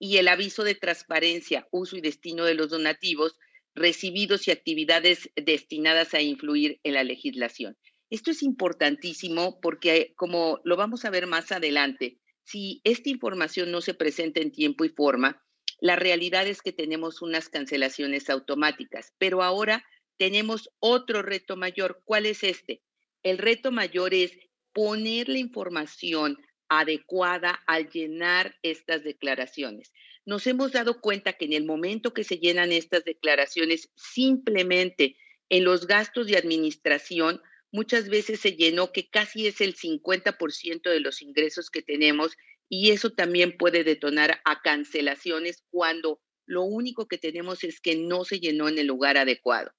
[0.01, 3.37] y el aviso de transparencia, uso y destino de los donativos
[3.77, 7.77] recibidos y actividades destinadas a influir en la legislación.
[8.11, 13.83] Esto es importantísimo porque, como lo vamos a ver más adelante, si esta información no
[13.83, 15.45] se presenta en tiempo y forma,
[15.81, 19.85] la realidad es que tenemos unas cancelaciones automáticas, pero ahora
[20.19, 22.03] tenemos otro reto mayor.
[22.05, 22.83] ¿Cuál es este?
[23.23, 24.33] El reto mayor es
[24.73, 29.93] poner la información adecuada al llenar estas declaraciones.
[30.27, 35.17] Nos hemos dado cuenta que en el momento que se llenan estas declaraciones, simplemente
[35.49, 37.41] en los gastos de administración,
[37.73, 42.37] muchas veces se llenó que casi es el 50% de los ingresos que tenemos
[42.69, 48.25] y eso también puede detonar a cancelaciones cuando lo único que tenemos es que no
[48.25, 49.71] se llenó en el lugar adecuado.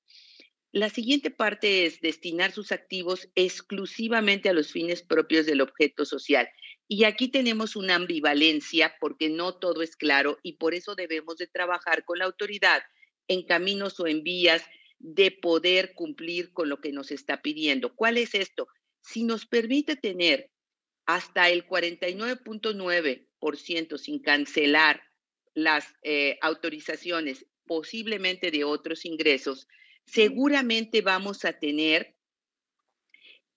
[0.72, 6.48] La siguiente parte es destinar sus activos exclusivamente a los fines propios del objeto social.
[6.88, 11.48] Y aquí tenemos una ambivalencia porque no todo es claro y por eso debemos de
[11.48, 12.84] trabajar con la autoridad
[13.28, 14.64] en caminos o en vías
[15.00, 17.96] de poder cumplir con lo que nos está pidiendo.
[17.96, 18.68] ¿Cuál es esto?
[19.02, 20.52] Si nos permite tener
[21.06, 25.02] hasta el 49.9% sin cancelar
[25.56, 29.68] las eh, autorizaciones posiblemente de otros ingresos,
[30.12, 32.16] seguramente vamos a tener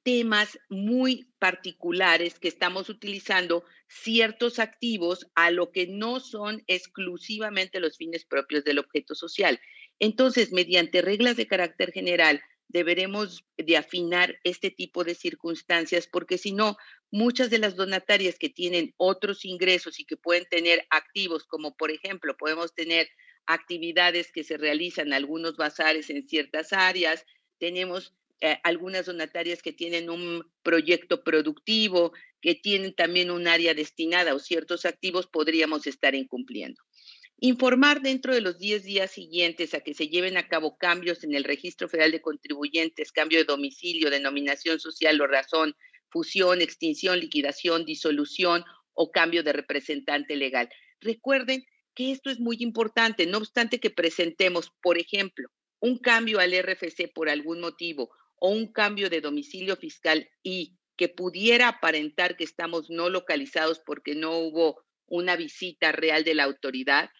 [0.02, 7.96] temas muy particulares que estamos utilizando ciertos activos a lo que no son exclusivamente los
[7.96, 9.60] fines propios del objeto social.
[10.00, 16.52] Entonces, mediante reglas de carácter general, deberemos de afinar este tipo de circunstancias porque si
[16.52, 16.76] no,
[17.10, 21.90] muchas de las donatarias que tienen otros ingresos y que pueden tener activos, como por
[21.90, 23.08] ejemplo, podemos tener
[23.46, 27.24] actividades que se realizan, algunos bazares en ciertas áreas,
[27.58, 34.34] tenemos eh, algunas donatarias que tienen un proyecto productivo, que tienen también un área destinada
[34.34, 36.82] o ciertos activos, podríamos estar incumpliendo.
[37.38, 41.34] Informar dentro de los 10 días siguientes a que se lleven a cabo cambios en
[41.34, 45.74] el Registro Federal de Contribuyentes, cambio de domicilio, denominación social o razón,
[46.08, 50.68] fusión, extinción, liquidación, disolución o cambio de representante legal.
[51.00, 55.48] Recuerden que esto es muy importante, no obstante que presentemos, por ejemplo,
[55.80, 61.08] un cambio al RFC por algún motivo o un cambio de domicilio fiscal y que
[61.08, 67.10] pudiera aparentar que estamos no localizados porque no hubo una visita real de la autoridad,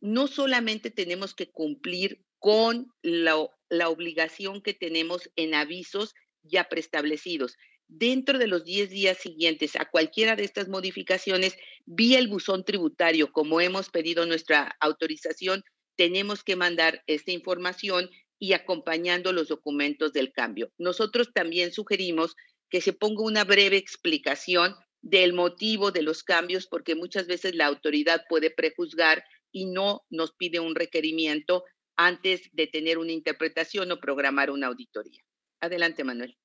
[0.00, 3.36] no solamente tenemos que cumplir con la,
[3.68, 7.56] la obligación que tenemos en avisos ya preestablecidos,
[7.90, 13.32] dentro de los 10 días siguientes a cualquiera de estas modificaciones, vía el buzón tributario,
[13.32, 15.64] como hemos pedido nuestra autorización,
[15.96, 20.72] tenemos que mandar esta información y acompañando los documentos del cambio.
[20.78, 22.36] Nosotros también sugerimos
[22.70, 27.66] que se ponga una breve explicación del motivo de los cambios, porque muchas veces la
[27.66, 31.64] autoridad puede prejuzgar y no nos pide un requerimiento
[31.96, 35.22] antes de tener una interpretación o programar una auditoría.
[35.60, 36.38] Adelante, Manuel.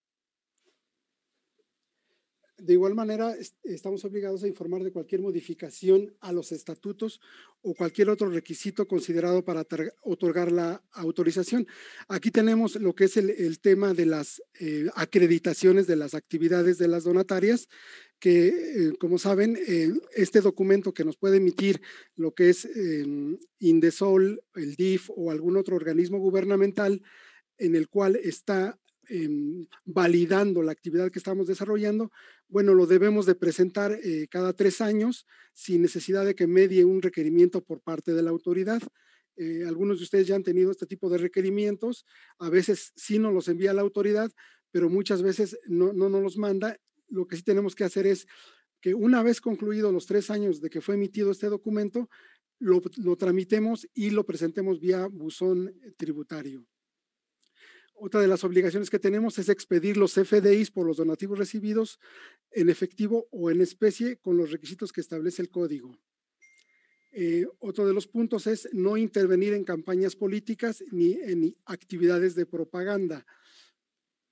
[2.58, 3.36] De igual manera,
[3.66, 7.20] estamos obligados a informar de cualquier modificación a los estatutos
[7.62, 9.66] o cualquier otro requisito considerado para
[10.04, 11.68] otorgar la autorización.
[12.08, 16.88] Aquí tenemos lo que es el, tema de las eh, acreditaciones de las actividades de
[16.88, 17.68] las donatarias,
[18.20, 21.82] que eh, como saben, eh, este documento que nos puede emitir
[22.16, 22.70] lo que es
[23.60, 27.02] Indesol, el DIF o algún otro organismo gubernamental
[27.58, 32.12] en el cual está Em, validando la actividad que estamos desarrollando,
[32.48, 37.02] bueno, lo debemos de presentar eh, cada tres años sin necesidad de que medie un
[37.02, 38.82] requerimiento por parte de la autoridad.
[39.36, 42.06] Eh, algunos de ustedes ya han tenido este tipo de requerimientos,
[42.40, 44.32] a veces sí nos los envía la autoridad,
[44.72, 46.78] pero muchas veces no, no nos los manda.
[47.10, 48.28] Lo que sí tenemos que hacer es
[48.82, 52.10] que una vez concluidos los tres años de que fue emitido este documento,
[52.60, 56.66] lo, lo tramitemos y lo presentemos vía buzón tributario.
[57.98, 62.00] Otra de las obligaciones que tenemos es expedir los FDIs por los donativos recibidos
[62.52, 65.98] en efectivo o en especie con los requisitos que establece el código.
[67.14, 72.46] Eh, otro de los puntos es no intervenir en campañas políticas ni en actividades de
[72.46, 73.26] propaganda.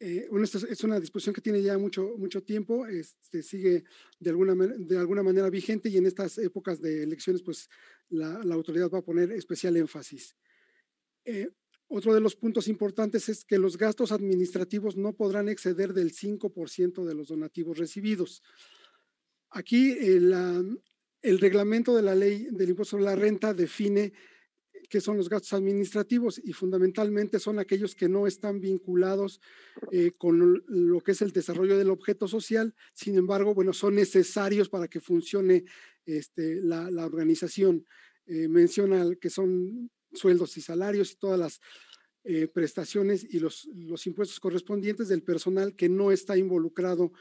[0.05, 0.27] Eh,
[0.69, 3.85] es una disposición que tiene ya mucho, mucho tiempo, este, sigue
[4.19, 7.69] de alguna, de alguna manera vigente y en estas épocas de elecciones pues
[8.09, 10.35] la, autoridad va a poner especial énfasis.
[11.23, 11.49] Eh,
[11.95, 17.05] otro de los puntos importantes es que los gastos administrativos no podrán exceder del 5%
[17.05, 18.41] de los donativos recibidos.
[19.51, 20.79] Aquí el,
[21.21, 24.11] el reglamento de la ley del impuesto sobre la renta define
[24.89, 29.39] qué son los gastos administrativos y fundamentalmente son aquellos que no están vinculados
[29.91, 34.67] eh, con lo que es el desarrollo del objeto social, sin embargo, bueno, son necesarios
[34.67, 35.65] para que funcione
[36.07, 37.85] este, la, organización.
[38.25, 41.61] Eh, menciona que son sueldos y salarios y todas las
[42.25, 43.67] eh, prestaciones y los,
[44.05, 47.11] impuestos correspondientes del personal que no está involucrado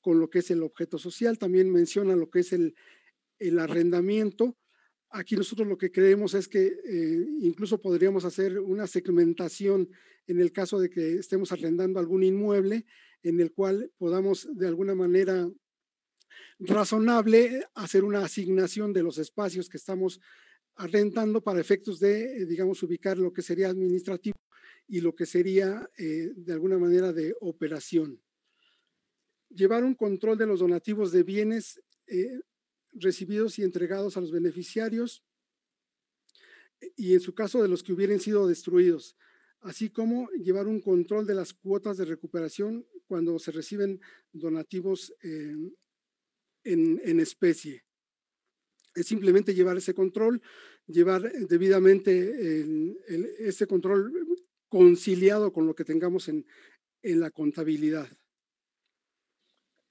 [0.00, 1.38] con lo que es el objeto social.
[1.38, 2.74] También menciona lo que es el,
[3.38, 4.58] el arrendamiento.
[5.10, 9.88] Aquí nosotros lo que creemos es que eh, incluso podríamos hacer una segmentación
[10.26, 12.84] en el caso de que estemos arrendando algún inmueble
[13.22, 15.50] en el cual podamos de alguna manera
[16.58, 20.20] razonable hacer una asignación de los espacios que estamos
[20.80, 24.38] arrendando para efectos de, digamos, ubicar lo que sería administrativo
[24.88, 28.18] y lo que sería eh, de alguna manera de operación.
[29.50, 32.40] Llevar un control de los donativos de bienes eh,
[32.92, 35.22] recibidos y entregados a los beneficiarios
[36.96, 39.18] y en su caso de los que hubieran sido destruidos,
[39.60, 44.00] así como llevar un control de las cuotas de recuperación cuando se reciben
[44.32, 45.76] donativos en,
[46.64, 47.84] en, especie.
[48.94, 50.42] Es simplemente llevar ese control,
[50.86, 52.64] llevar debidamente
[53.38, 54.12] ese control
[54.68, 56.46] conciliado con lo que tengamos en,
[57.02, 58.08] en la contabilidad.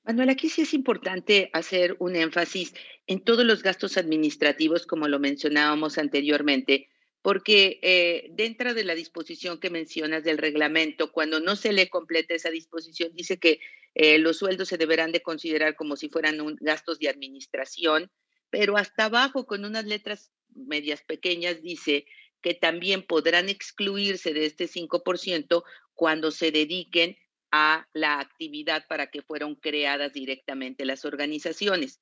[0.04, 2.74] Manuel, aquí sí es importante hacer un énfasis
[3.06, 6.89] en todos los gastos administrativos, como lo mencionábamos anteriormente,
[7.22, 12.34] porque eh, dentro de la disposición que mencionas del reglamento, cuando no se le completa
[12.34, 13.60] esa disposición, dice que
[13.93, 18.10] eh, los sueldos se deberán de considerar como si fueran gastos de administración,
[18.50, 22.06] pero hasta abajo, con unas letras medias pequeñas, dice
[22.41, 27.18] que también podrán excluirse de este 5% cuando se dediquen
[27.52, 32.00] a la actividad para que fueron creadas directamente las organizaciones.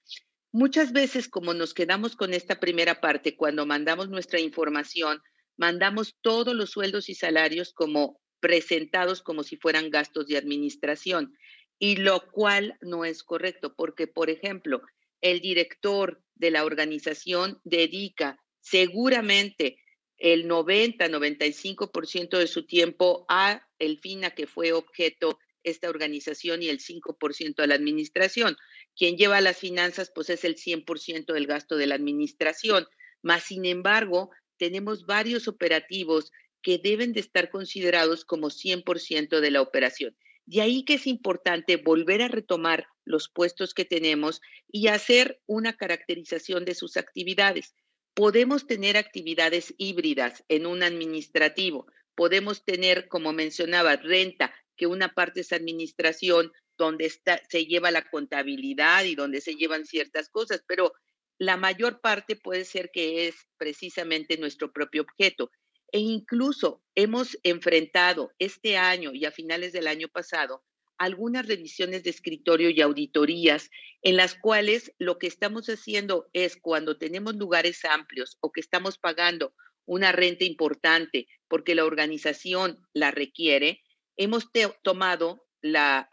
[0.52, 5.22] Muchas veces, como nos quedamos con esta primera parte, cuando mandamos nuestra información,
[5.58, 11.34] mandamos todos los sueldos y salarios como presentados como si fueran gastos de administración,
[11.80, 14.82] y lo cual no es correcto, porque, por ejemplo,
[15.22, 19.78] el director de la organización dedica seguramente
[20.18, 26.70] el 90-95% de su tiempo a el fin a que fue objeto esta organización y
[26.70, 28.58] el 5% a la administración.
[28.96, 32.88] Quien lleva las finanzas, pues es el 100% del gasto de la administración.
[33.22, 39.62] Más sin embargo, tenemos varios operativos que deben de estar considerados como 100% de la
[39.62, 40.18] operación.
[40.48, 44.42] De ahí que es importante volver a retomar los puestos que tenemos
[44.72, 47.76] y hacer una caracterización de sus actividades.
[48.14, 51.86] Podemos tener actividades híbridas en un administrativo,
[52.16, 58.10] podemos tener, como mencionaba, renta, que una parte es administración, donde está, se lleva la
[58.10, 60.94] contabilidad y donde se llevan ciertas cosas, pero
[61.38, 65.52] la mayor parte puede ser que es precisamente nuestro propio objeto.
[65.92, 70.64] E incluso hemos enfrentado este año y a finales del año pasado
[70.98, 73.70] algunas revisiones de escritorio y auditorías
[74.02, 78.98] en las cuales lo que estamos haciendo es cuando tenemos lugares amplios o que estamos
[78.98, 79.54] pagando
[79.86, 83.82] una renta importante porque la organización la requiere,
[84.18, 84.48] hemos
[84.84, 86.10] tomado la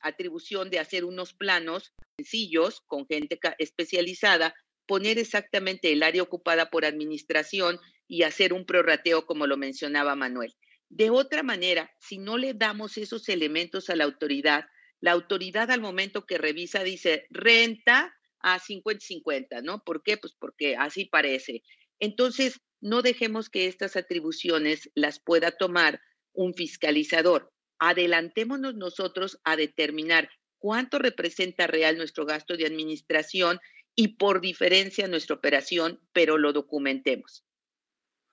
[0.00, 4.54] atribución de hacer unos planos sencillos con gente especializada,
[4.86, 7.78] poner exactamente el área ocupada por administración
[8.10, 10.52] y hacer un prorrateo como lo mencionaba Manuel.
[10.88, 14.64] De otra manera, si no le damos esos elementos a la autoridad,
[15.00, 19.84] la autoridad al momento que revisa dice renta a 50-50, ¿no?
[19.84, 20.16] ¿Por qué?
[20.16, 21.62] Pues porque así parece.
[22.00, 26.00] Entonces, no dejemos que estas atribuciones las pueda tomar
[26.32, 27.52] un fiscalizador.
[27.78, 33.60] Adelantémonos nosotros a determinar cuánto representa real nuestro gasto de administración
[33.94, 37.44] y por diferencia nuestra operación, pero lo documentemos.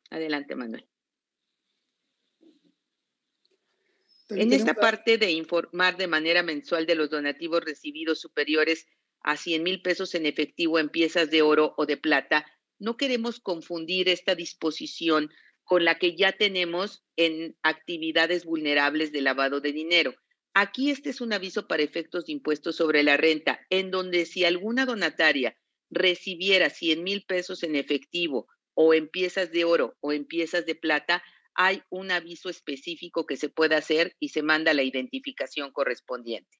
[0.10, 0.88] Adelante, Manuel.
[4.30, 8.86] En esta parte de informar de manera mensual de los donativos recibidos superiores
[9.22, 12.46] a 100 mil pesos en efectivo en piezas de oro o de plata,
[12.78, 15.32] no queremos confundir esta disposición
[15.64, 20.16] con la que ya tenemos en actividades vulnerables de lavado de dinero.
[20.54, 24.44] Aquí este es un aviso para efectos de impuestos sobre la renta, en donde si
[24.44, 25.58] alguna donataria
[25.90, 28.48] recibiera 100 mil pesos en efectivo
[28.80, 31.24] o en piezas de oro o en piezas de plata,
[31.56, 36.60] hay un aviso específico que se puede hacer y se manda la identificación correspondiente.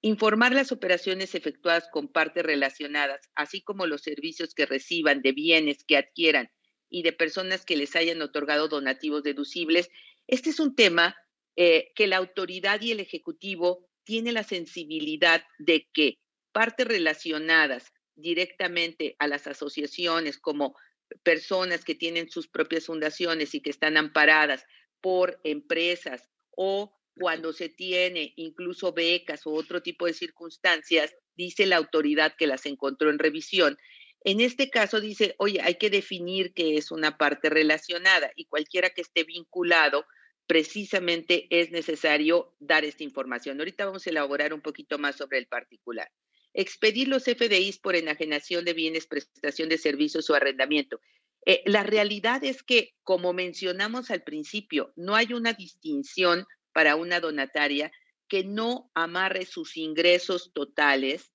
[0.00, 5.84] Informar las operaciones efectuadas con partes relacionadas, así como los servicios que reciban de bienes
[5.84, 6.50] que adquieran
[6.88, 9.90] y de personas que les hayan otorgado donativos deducibles.
[10.26, 11.14] Este es un tema
[11.56, 16.18] eh, que la autoridad y el Ejecutivo tiene la sensibilidad de que
[16.52, 20.74] partes relacionadas directamente a las asociaciones como
[21.22, 24.64] personas que tienen sus propias fundaciones y que están amparadas
[25.00, 31.76] por empresas o cuando se tiene incluso becas o otro tipo de circunstancias, dice la
[31.76, 33.78] autoridad que las encontró en revisión.
[34.22, 38.90] En este caso dice, oye, hay que definir qué es una parte relacionada y cualquiera
[38.90, 40.04] que esté vinculado,
[40.46, 43.58] precisamente es necesario dar esta información.
[43.58, 46.10] Ahorita vamos a elaborar un poquito más sobre el particular.
[46.52, 51.00] Expedir los FDIs por enajenación de bienes, prestación de servicios o arrendamiento.
[51.46, 57.20] Eh, la realidad es que, como mencionamos al principio, no hay una distinción para una
[57.20, 57.90] donataria
[58.28, 61.32] que no amarre sus ingresos totales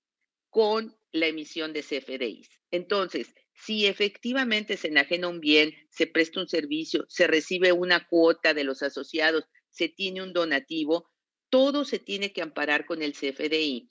[0.49, 2.49] con la emisión de CFDIs.
[2.71, 8.53] Entonces, si efectivamente se enajena un bien, se presta un servicio, se recibe una cuota
[8.53, 11.09] de los asociados, se tiene un donativo,
[11.49, 13.89] todo se tiene que amparar con el CFDI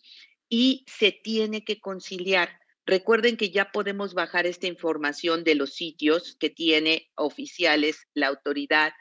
[0.56, 2.60] y se tiene que conciliar.
[2.86, 8.92] Recuerden que ya podemos bajar esta información de los sitios que tiene oficiales la autoridad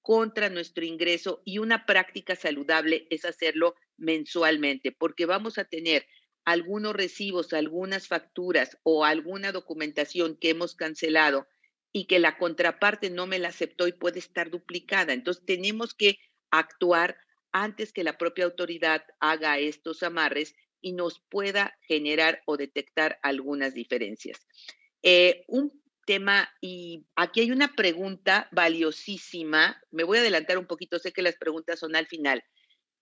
[0.00, 6.06] contra nuestro ingreso y una práctica saludable es hacerlo mensualmente, porque vamos a tener
[6.46, 11.46] algunos recibos, algunas facturas o alguna documentación que hemos cancelado
[11.92, 15.12] y que la contraparte no me la aceptó y puede estar duplicada.
[15.12, 16.16] Entonces tenemos que
[16.50, 17.18] actuar
[17.52, 23.72] antes que la propia autoridad haga estos amarres y nos pueda generar o detectar algunas
[23.72, 24.46] diferencias.
[25.02, 25.72] Eh, un
[26.04, 29.80] tema y aquí hay una pregunta valiosísima.
[29.90, 32.42] Me voy a adelantar un poquito, sé que las preguntas son al final.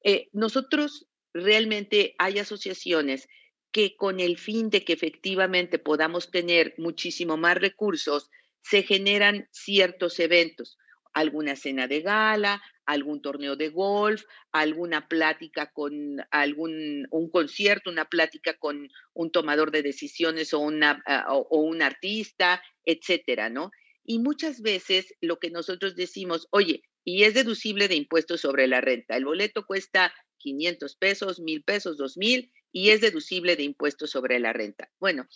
[0.04, 3.26] Eh, nosotros realmente hay asociaciones
[3.72, 8.28] que con el fin de que efectivamente podamos tener muchísimo más recursos,
[8.62, 10.76] se generan ciertos eventos,
[11.12, 18.06] alguna cena de gala, algún torneo de golf, alguna plática con algún un concierto, una
[18.06, 23.70] plática con un tomador de decisiones o, una, ah, o un artista, etcétera, ¿no?
[24.04, 28.80] Y muchas veces lo que nosotros decimos, oye, y es deducible de impuestos sobre la
[28.80, 29.16] renta.
[29.16, 34.52] El boleto cuesta 500 pesos, 1000 pesos, 2000 y es deducible de impuestos sobre la
[34.52, 34.90] renta.
[34.98, 35.26] Bueno,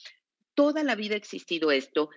[0.55, 2.11] toda la vida ha existido esto.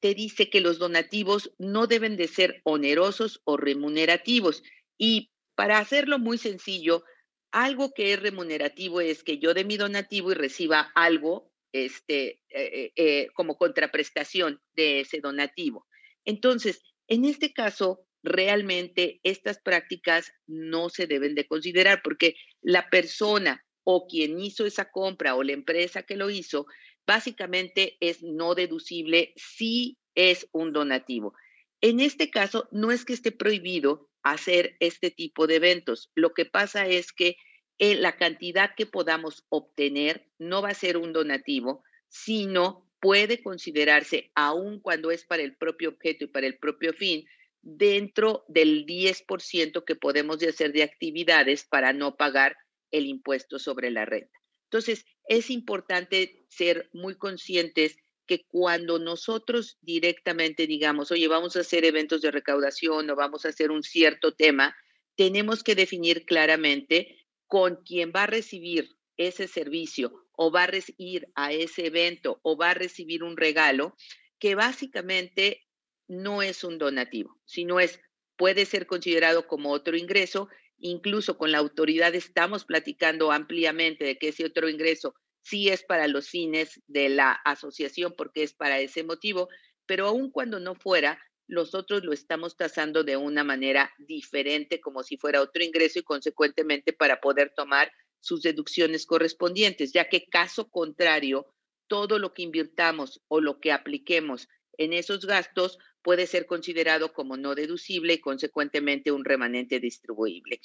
[0.00, 4.62] Te, dice que los donativos no deben de ser onerosos o remunerativos.
[4.98, 7.04] Y para hacerlo muy sencillo,
[7.50, 12.92] algo que es remunerativo es que yo de mi donativo y reciba algo este, eh,
[12.96, 15.86] eh, como contraprestación de ese donativo.
[16.24, 23.64] Entonces, en este caso, realmente estas prácticas no se deben de considerar porque la persona
[23.84, 26.66] o quien hizo esa compra o la empresa que lo hizo,
[27.06, 31.34] básicamente es no deducible si es un donativo.
[31.80, 36.10] En este caso, no es que esté prohibido hacer este tipo de eventos.
[36.14, 37.36] Lo que pasa es que
[37.78, 44.32] eh, la cantidad que podamos obtener no va a ser un donativo, sino puede considerarse,
[44.34, 47.26] aun cuando es para el propio objeto y para el propio fin,
[47.62, 52.56] dentro del 10% que podemos de hacer de actividades para no pagar
[52.90, 54.38] el impuesto sobre la renta.
[54.66, 57.96] Entonces, es importante ser muy conscientes
[58.26, 63.50] que cuando nosotros directamente digamos, oye, vamos a hacer eventos de recaudación o vamos a
[63.50, 64.76] hacer un cierto tema,
[65.16, 71.28] tenemos que definir claramente con quién va a recibir ese servicio o va a ir
[71.34, 73.96] a ese evento o va a recibir un regalo,
[74.38, 75.66] que básicamente
[76.08, 78.00] no es un donativo, sino es,
[78.36, 80.48] puede ser considerado como otro ingreso.
[80.78, 86.08] Incluso con la autoridad estamos platicando ampliamente de que ese otro ingreso sí es para
[86.08, 89.48] los fines de la asociación porque es para ese motivo,
[89.86, 91.18] pero aun cuando no fuera,
[91.48, 96.92] nosotros lo estamos tasando de una manera diferente, como si fuera otro ingreso y consecuentemente
[96.92, 101.46] para poder tomar sus deducciones correspondientes, ya que caso contrario,
[101.86, 104.48] todo lo que invirtamos o lo que apliquemos
[104.78, 110.60] en esos gastos puede ser considerado como no deducible y consecuentemente un remanente distribuible.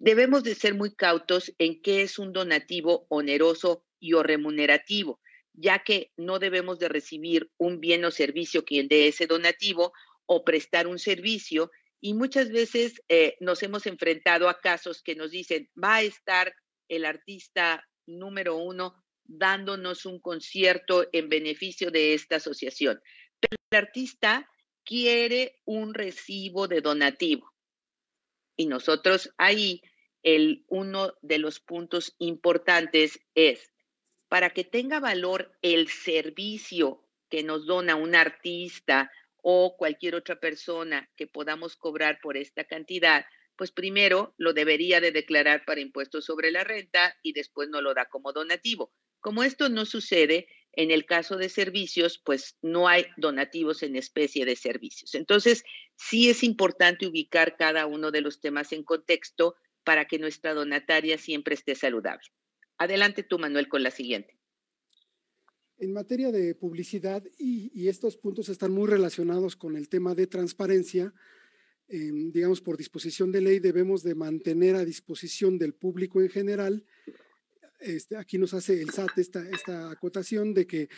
[0.00, 5.20] Debemos de ser muy cautos en qué es un donativo oneroso y o remunerativo,
[5.52, 9.92] ya que no debemos de recibir un bien o servicio quien dé ese donativo
[10.26, 11.70] o prestar un servicio.
[12.00, 16.52] Y muchas veces eh, nos hemos enfrentado a casos que nos dicen, va a estar
[16.88, 23.00] el artista número uno dándonos un concierto en beneficio de esta asociación.
[23.38, 24.48] Pero el artista
[24.90, 27.54] quiere un recibo de donativo.
[28.56, 29.82] Y nosotros ahí,
[30.24, 33.72] el, uno de los puntos importantes es,
[34.28, 41.08] para que tenga valor el servicio que nos dona un artista o cualquier otra persona
[41.14, 43.24] que podamos cobrar por esta cantidad,
[43.54, 47.94] pues primero lo debería de declarar para impuestos sobre la renta y después no lo
[47.94, 48.92] da como donativo.
[49.20, 54.44] Como esto no sucede, en el caso de servicios, pues no hay donativos en especie
[54.44, 55.14] de servicios.
[55.14, 55.64] Entonces,
[55.96, 61.18] sí es importante ubicar cada uno de los temas en contexto para que nuestra donataria
[61.18, 62.28] siempre esté saludable.
[62.78, 64.38] Adelante tú, Manuel, con la siguiente.
[65.78, 71.12] En materia de publicidad, y, estos puntos están muy relacionados con el tema de transparencia,
[71.88, 76.84] em, digamos, por disposición de ley debemos de mantener a disposición del público en general
[77.80, 80.88] este, aquí nos hace el SAT esta, esta acotación de que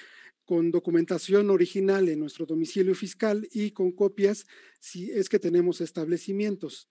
[0.44, 4.46] con documentación original en nuestro domicilio fiscal y con copias
[4.80, 6.88] si es que tenemos establecimientos.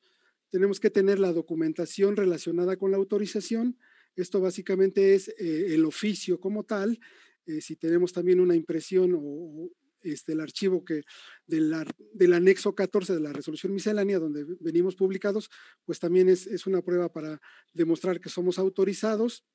[0.49, 3.77] Tenemos que tener la documentación relacionada con la autorización.
[4.15, 6.99] Esto básicamente es eh, el oficio como tal.
[7.45, 9.69] Eh, si tenemos también una impresión o,
[10.01, 11.03] este, el archivo que
[11.45, 11.73] del,
[12.13, 15.49] del, anexo 14 de la resolución miscelánea donde venimos publicados,
[15.85, 17.39] pues también es, es una prueba para
[17.73, 19.45] demostrar que somos autorizados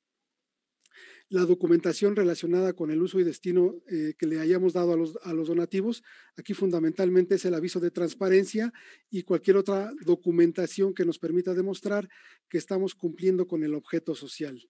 [1.29, 5.17] la documentación relacionada con el uso y destino eh, que le hayamos dado a los,
[5.23, 6.03] a los donativos.
[6.37, 8.71] Aquí fundamentalmente es el aviso de transparencia
[9.09, 12.07] y cualquier otra documentación que nos permita demostrar
[12.49, 14.69] que estamos cumpliendo con el objeto social.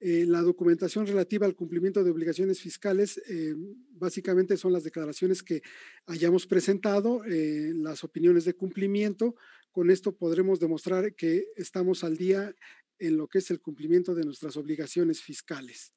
[0.00, 3.54] Eh, la documentación relativa al cumplimiento de obligaciones fiscales eh,
[3.92, 5.62] básicamente son las declaraciones que
[6.06, 9.34] hayamos presentado, las opiniones de cumplimiento.
[9.70, 12.54] Con esto podremos demostrar que estamos al día
[12.98, 15.92] en lo que es el cumplimiento de nuestras obligaciones fiscales.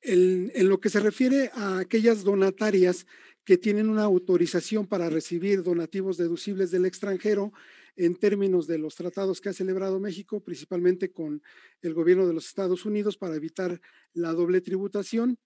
[0.00, 3.06] En, lo que se refiere a aquellas donatarias
[3.42, 7.52] que tienen una autorización para recibir donativos deducibles del extranjero
[7.96, 11.42] en términos de los tratados que ha celebrado México, principalmente con
[11.80, 13.80] el gobierno de los Estados Unidos para evitar
[14.12, 15.38] la doble tributación,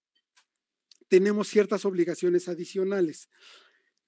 [1.09, 3.29] tenemos ciertas obligaciones adicionales.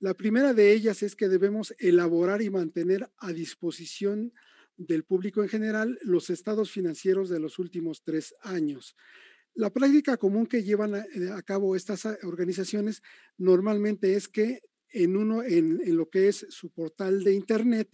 [0.00, 4.32] La primera de ellas es que debemos elaborar y mantener a disposición
[4.77, 8.97] del público en general los estados financieros de los últimos tres años.
[9.55, 13.03] La práctica común que llevan a, eh, cabo estas ah, organizaciones
[13.37, 17.89] normalmente es que en, uno, en, en, lo que es su portal de Internet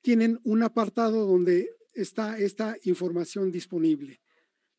[0.00, 4.20] tienen un apartado donde está esta información disponible.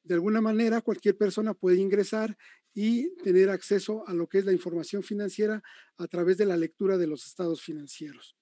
[0.03, 2.37] De alguna manera, cualquier persona puede ingresar
[2.73, 5.63] y tener acceso a lo que es la información financiera
[5.97, 8.35] a través de la lectura de los estados financieros.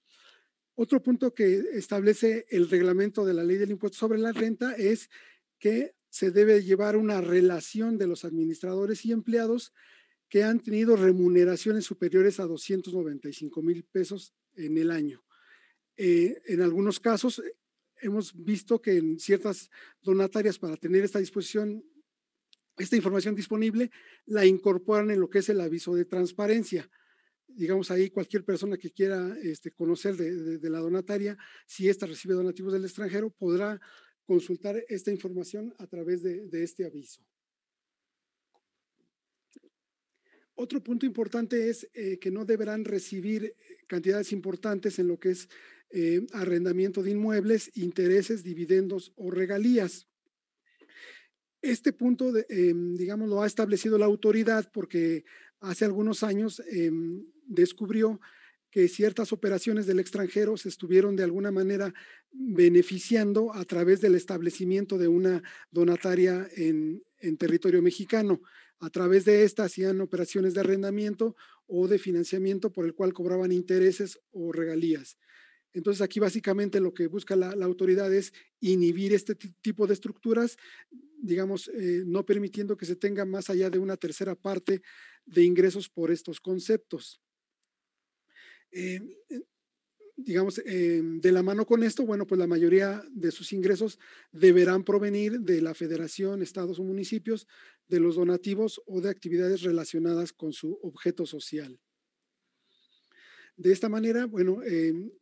[0.74, 5.10] Otro punto que establece el reglamento de la ley del impuesto sobre la renta es
[5.58, 9.72] que se debe llevar una relación de los administradores y empleados
[10.28, 15.22] que han tenido remuneraciones superiores a 295 mil pesos en el año.
[15.96, 17.54] Eh, en algunos casos eh,
[18.00, 19.70] hemos visto que en ciertas
[20.00, 21.84] donatarias para tener esta disposición,
[22.78, 23.90] esta información disponible,
[24.24, 26.90] la incorporan en lo que es el aviso de transparencia
[27.56, 31.36] digamos ahí cualquier persona que quiera este, conocer de, la donataria,
[31.66, 33.80] si ésta recibe donativos del extranjero, podrá
[34.24, 37.22] consultar esta información a través de, este aviso.
[40.54, 45.48] Otro punto importante es eh, que no deberán recibir cantidades importantes en lo que es
[45.90, 50.08] eh, arrendamiento de inmuebles, intereses, dividendos o regalías.
[51.62, 55.24] Este punto, em, digamos, lo ha establecido la autoridad porque
[55.62, 58.20] hace algunos años em, descubrió
[58.72, 61.92] que ciertas operaciones del extranjero se estuvieron de alguna manera
[62.32, 67.02] beneficiando a través del establecimiento de una donataria en,
[67.38, 68.40] territorio mexicano.
[68.80, 71.36] A través de esta hacían operaciones de arrendamiento
[71.66, 75.18] o de financiamiento por el cual cobraban intereses o regalías.
[75.74, 80.56] Entonces aquí básicamente lo que busca la, autoridad es inhibir este tipo de estructuras,
[81.18, 84.82] digamos, eh, no permitiendo que se tenga más allá de una tercera parte
[85.26, 87.20] de ingresos por estos conceptos.
[88.70, 89.40] Eh, eh,
[90.16, 93.98] digamos, eh, de la mano con esto, bueno, pues la mayoría de sus ingresos
[94.30, 97.46] deberán provenir de la federación, estados o municipios,
[97.88, 101.80] de los donativos o de actividades relacionadas con su objeto social.
[103.56, 104.60] De esta manera, bueno,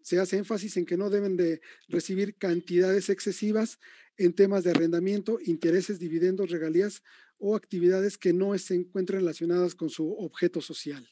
[0.02, 3.80] se hace énfasis en que no deben de recibir cantidades excesivas
[4.16, 7.02] en temas de arrendamiento, intereses, dividendos, regalías
[7.40, 11.08] o actividades que no se encuentren relacionadas con su objeto social.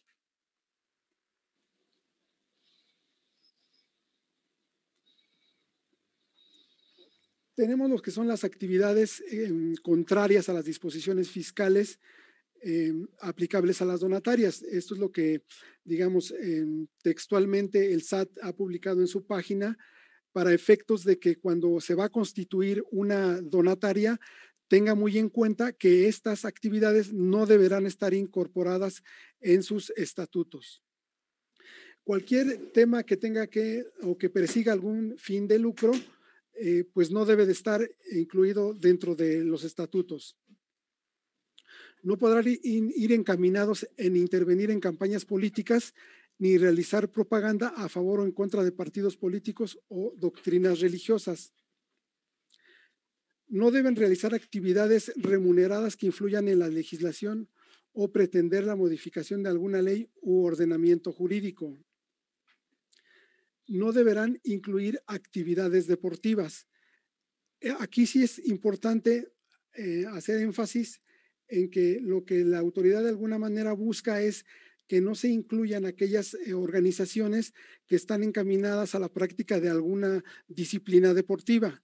[7.58, 11.98] Tenemos lo que son las actividades em, contrarias a las disposiciones fiscales
[12.60, 14.62] em, aplicables a las donatarias.
[14.62, 15.42] Esto es lo que,
[15.82, 19.76] digamos, em, textualmente el SAT ha publicado en su página
[20.30, 24.20] para efectos de que cuando se va a constituir una donataria,
[24.68, 29.02] tenga muy en cuenta que estas actividades no deberán estar incorporadas
[29.40, 30.82] en sus estatutos.
[32.04, 35.92] Cualquier tema que tenga que o que persiga algún fin de lucro,
[36.54, 40.36] eh, pues no debe de estar incluido dentro de los estatutos.
[42.02, 45.94] No podrán ir encaminados en intervenir en campañas políticas
[46.38, 51.52] ni realizar propaganda a favor o en contra de partidos políticos o doctrinas religiosas.
[53.48, 57.48] No deben realizar actividades remuneradas que influyan en la legislación
[57.92, 61.76] o pretender la modificación de alguna ley u ordenamiento jurídico
[63.68, 66.66] no deberán incluir actividades deportivas.
[67.60, 69.28] Eh, aquí sí es importante
[69.74, 71.02] eh, hacer énfasis
[71.48, 74.44] en que lo que la autoridad de alguna manera busca es
[74.86, 77.52] que no se incluyan aquellas eh, organizaciones
[77.86, 81.82] que están encaminadas a la práctica de alguna disciplina deportiva.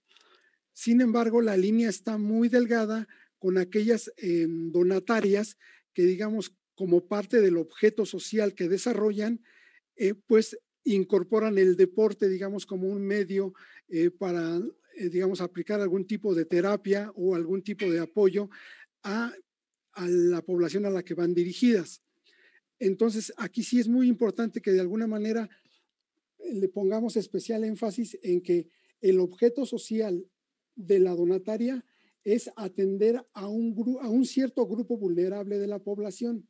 [0.75, 3.07] Sin embargo, la línea está muy delgada
[3.39, 5.57] con aquellas em, donatarias
[5.91, 9.41] que, digamos, como parte del objeto social que desarrollan,
[10.27, 13.53] pues incorporan el deporte, digamos, como un medio
[13.89, 14.57] eh, para,
[14.95, 18.49] eh, digamos, aplicar algún tipo de terapia o algún tipo de apoyo
[19.03, 19.33] a,
[19.97, 22.01] la población a la que van dirigidas.
[22.79, 25.49] Entonces, aquí sí es muy importante que de alguna manera
[26.39, 28.67] eh, le pongamos especial énfasis en que
[29.01, 30.25] el objeto social
[30.75, 31.83] de la donataria
[32.23, 36.47] es atender a un, a un cierto grupo vulnerable de la población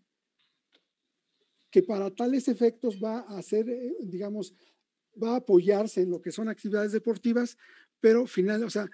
[1.70, 4.56] que para tales efectos va a hacer, eh, digamos,
[5.22, 7.58] va a apoyarse en lo que son actividades deportivas,
[8.00, 8.90] pero final, o sea,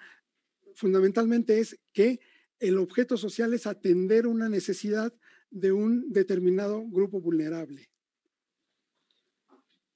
[0.74, 2.18] fundamentalmente es que
[2.58, 5.14] el objeto social es atender una necesidad
[5.50, 7.88] de un determinado grupo vulnerable.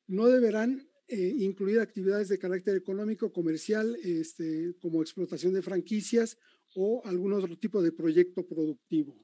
[0.06, 6.38] No deberán eh, incluir actividades de carácter económico, comercial, este, como explotación de franquicias
[6.74, 9.16] o algún otro tipo de proyecto productivo.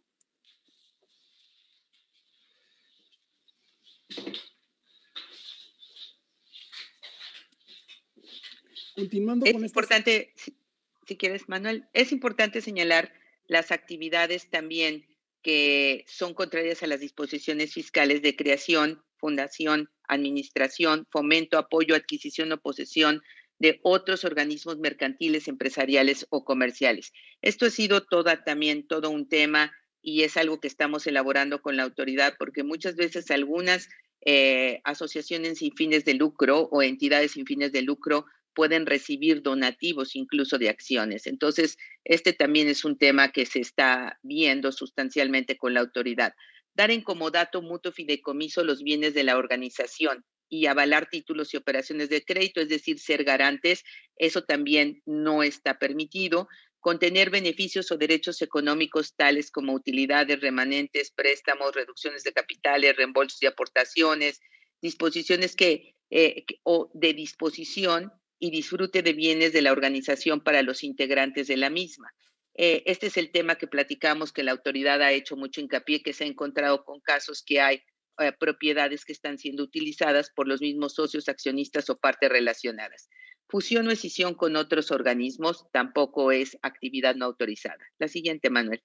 [8.95, 10.33] Continuando es importante,
[11.07, 13.13] si, quieres, Manuel, es importante señalar
[13.47, 15.07] las actividades también
[15.43, 22.61] que son contrarias a las disposiciones fiscales de creación, fundación, administración, fomento, apoyo, adquisición o
[22.61, 23.23] posesión
[23.61, 27.13] de otros organismos mercantiles, empresariales o comerciales.
[27.41, 31.77] Esto ha sido toda también todo un tema y es algo que estamos elaborando con
[31.77, 33.89] la autoridad porque muchas veces algunas
[34.27, 40.17] eh, asociaciones sin fines de lucro o entidades sin fines de lucro pueden recibir donativos
[40.17, 41.29] incluso de acciones.
[41.29, 46.35] Entonces, este también es un tema que se está viendo sustancialmente con la autoridad.
[46.75, 52.09] Dar en comodato mutuo fideicomiso los bienes de la organización y avalar títulos y operaciones
[52.09, 53.85] de crédito, es decir, ser garantes,
[54.17, 56.49] eso también no está permitido
[56.83, 63.47] contener beneficios o derechos económicos tales como utilidades, remanentes, préstamos, reducciones de capitales, reembolsos y
[63.47, 64.41] aportaciones,
[64.83, 70.83] disposiciones que, eh, o de disposición y disfrute de bienes de la organización para los
[70.83, 72.13] integrantes de la misma.
[72.55, 76.13] Eh, este es el tema que platicamos, que la autoridad ha hecho mucho hincapié, que
[76.13, 77.83] se ha encontrado con casos que hay
[78.19, 83.09] eh, propiedades que están siendo utilizadas por los mismos socios, accionistas o partes relacionadas.
[83.49, 87.85] Fusión o escisión con otros organismos tampoco es actividad no autorizada.
[87.99, 88.83] La siguiente, Manuel.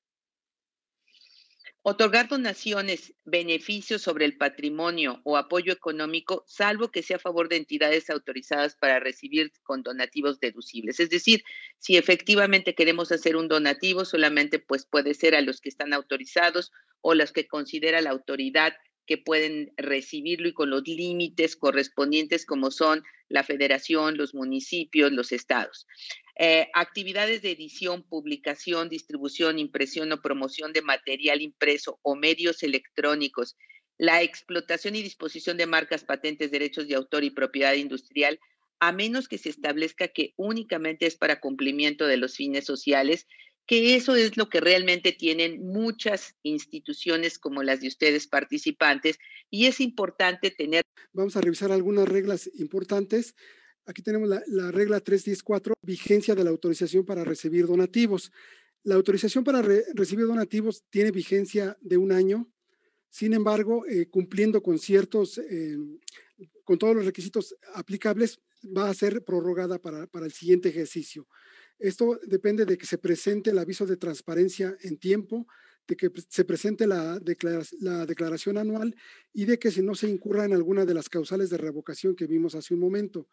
[1.90, 7.56] Otorgar donaciones, beneficios sobre el patrimonio o apoyo económico, salvo que sea a favor de
[7.56, 11.00] entidades autorizadas para recibir con donativos deducibles.
[11.00, 11.46] Es decir,
[11.80, 16.74] si efectivamente queremos hacer un donativo, solamente pues puede ser a los que están autorizados
[17.00, 18.74] o los que considera la autoridad
[19.06, 25.32] que pueden recibirlo y con los límites correspondientes como son la federación, los municipios, los
[25.32, 25.88] estados.
[26.40, 33.58] Eh, actividades de edición, publicación, distribución, impresión o promoción de material impreso o medios electrónicos,
[33.98, 38.40] la explotación y disposición de marcas, patentes, derechos de autor y propiedad industrial,
[38.80, 43.26] a menos que se establezca que únicamente es para cumplimiento de los fines sociales
[43.68, 49.20] que eso es lo que realmente tienen muchas instituciones como las de ustedes participantes
[49.50, 50.84] y es importante tener.
[51.12, 53.36] Vamos a revisar algunas reglas importantes.
[53.88, 58.32] Aquí tenemos la, la regla 314, vigencia de la autorización para recibir donativos.
[58.84, 62.48] La autorización para recibir donativos tiene vigencia de un año.
[63.10, 65.78] Sin embargo, eh, cumpliendo con ciertos, eh,
[66.64, 71.28] con todos los requisitos aplicables, va a ser prorrogada para, para el siguiente ejercicio.
[71.80, 75.48] Esto depende de que se presente el aviso de transparencia en tiempo,
[75.88, 78.96] de que se presente la, declaración anual
[79.34, 82.28] y de que si no se incurra en alguna de las causales de revocación que
[82.28, 83.30] vimos hace un momento.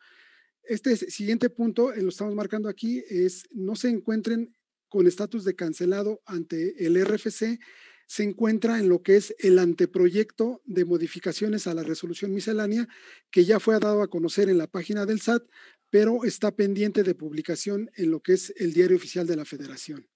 [0.67, 4.55] Este siguiente punto, eh, lo estamos marcando aquí, es no se encuentren
[4.89, 7.59] con estatus de cancelado ante el RFC,
[8.07, 12.89] se encuentra en lo que es el anteproyecto de modificaciones a la resolución miscelánea
[13.31, 15.43] que ya fue dado a conocer en la página del SAT,
[15.91, 20.09] pero está pendiente de publicación en lo que es el diario oficial de la Federación.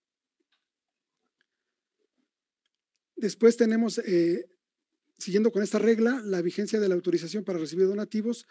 [3.17, 4.49] Después tenemos, eh,
[5.19, 8.47] siguiendo con esta regla, la vigencia de la autorización para recibir donativos.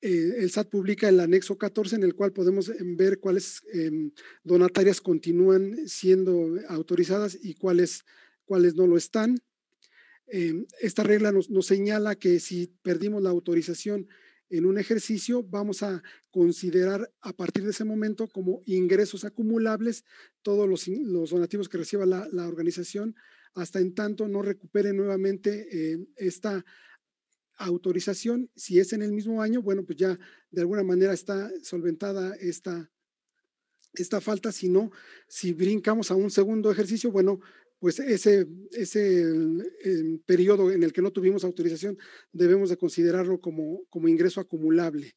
[0.00, 4.12] Eh, el SAT publica el anexo 14 en el cual podemos em, ver cuáles em,
[4.44, 8.04] donatarias continúan siendo autorizadas y cuáles,
[8.44, 9.38] cuáles no lo están.
[10.26, 14.08] Em, esta regla nos, nos señala que si perdimos la autorización
[14.50, 20.04] en un ejercicio, vamos a considerar a partir de ese momento como ingresos acumulables
[20.42, 23.14] todos los, los donativos que reciba la, la organización
[23.54, 26.64] hasta en tanto no recupere nuevamente eh, esta
[27.58, 28.50] autorización.
[28.56, 30.18] Si es en el mismo año, bueno, pues ya
[30.50, 32.90] de alguna manera está solventada esta,
[33.94, 34.52] esta falta.
[34.52, 34.90] Si no,
[35.26, 37.40] si brincamos a un segundo ejercicio, bueno,
[37.78, 39.24] pues ese, ese
[40.26, 41.96] periodo en el que no tuvimos autorización
[42.32, 45.14] debemos de considerarlo como, como ingreso acumulable.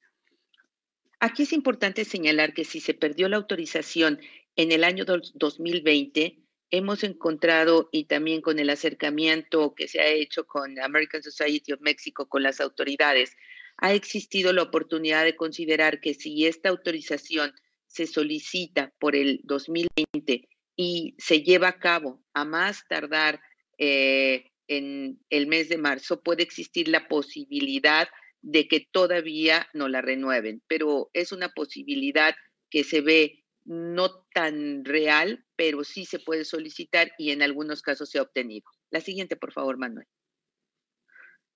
[1.20, 4.20] Aquí es importante señalar que si se perdió la autorización
[4.56, 6.40] en el año 2020,
[6.72, 11.82] hemos encontrado y también con el acercamiento que se ha hecho con American Society of
[11.82, 13.36] Mexico, con las autoridades,
[13.78, 17.54] ha existido la oportunidad de considerar que si esta autorización
[17.88, 20.48] se solicita por el 2020
[20.78, 23.42] y se lleva a cabo a más tardar
[23.78, 28.08] eh, en el mes de marzo, puede existir la posibilidad
[28.42, 32.34] de que todavía no la renueven, pero es una posibilidad
[32.70, 38.10] que se ve no tan real, pero sí se puede solicitar y en algunos casos
[38.10, 38.66] se ha obtenido.
[38.90, 40.08] La siguiente, por favor, Manuel.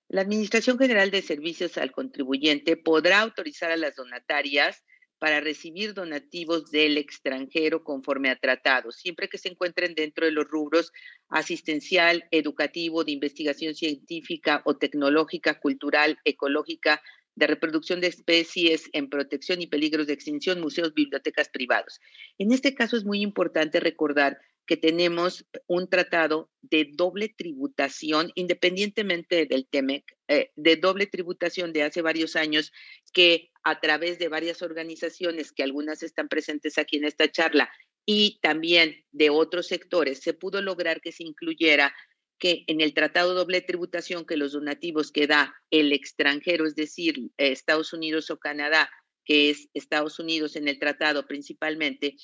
[0.08, 4.84] La Administración General de Servicios al Contribuyente podrá autorizar a las donatarias
[5.18, 10.46] para recibir donativos del extranjero conforme a tratados, siempre que se encuentren dentro de los
[10.46, 10.92] rubros
[11.30, 17.02] asistencial, educativo, de investigación científica o tecnológica, cultural, ecológica,
[17.36, 22.00] de reproducción de especies en protección y peligros de extinción, museos, bibliotecas privados.
[22.38, 29.46] En este caso es muy importante recordar que tenemos un tratado de doble tributación, independientemente
[29.46, 32.72] del TEMEC, eh, de doble tributación de hace varios años,
[33.14, 37.70] que a través de varias organizaciones, que algunas están presentes aquí en esta charla,
[38.08, 41.94] y también de otros sectores, se pudo lograr que se incluyera
[42.40, 46.76] que en el tratado de doble tributación que los donativos que da el extranjero, es
[46.76, 48.90] decir, Estados Unidos o Canadá,
[49.24, 52.16] que es Estados Unidos en el tratado principalmente,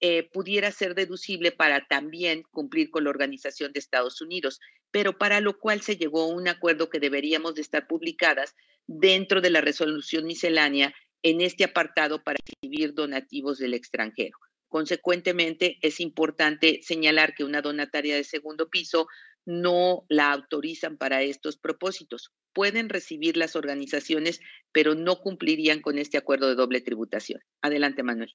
[0.00, 4.60] eh, pudiera ser deducible para también cumplir con la Organización de Estados Unidos,
[4.90, 8.54] pero para lo cual se llegó a un acuerdo que deberíamos de estar publicadas
[8.86, 14.38] dentro de la resolución miscelánea en este apartado para recibir donativos del extranjero.
[14.68, 19.08] Consecuentemente, es importante señalar que una donataria de segundo piso
[19.46, 22.32] no la autorizan para estos propósitos.
[22.52, 24.40] Pueden recibir las organizaciones,
[24.72, 27.40] pero no cumplirían con este acuerdo de doble tributación.
[27.62, 28.34] Adelante, Manuel.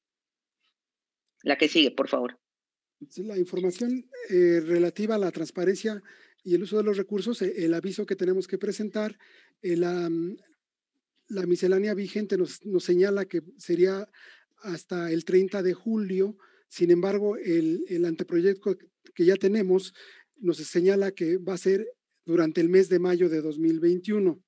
[1.43, 2.39] La que sigue, por favor.
[3.18, 6.01] La información eh, relativa a la transparencia
[6.43, 9.18] y el uso de los recursos, eh, el aviso que tenemos que presentar,
[9.62, 10.10] eh, la,
[11.28, 14.10] la, miscelánea vigente nos, nos, señala que sería
[14.58, 16.38] hasta el 30 de julio.
[16.68, 18.78] Sin embargo, el, el anteproyecto
[19.14, 19.93] que ya tenemos
[20.38, 21.88] nos señala que va a ser
[22.25, 24.41] durante el mes de mayo de 2021.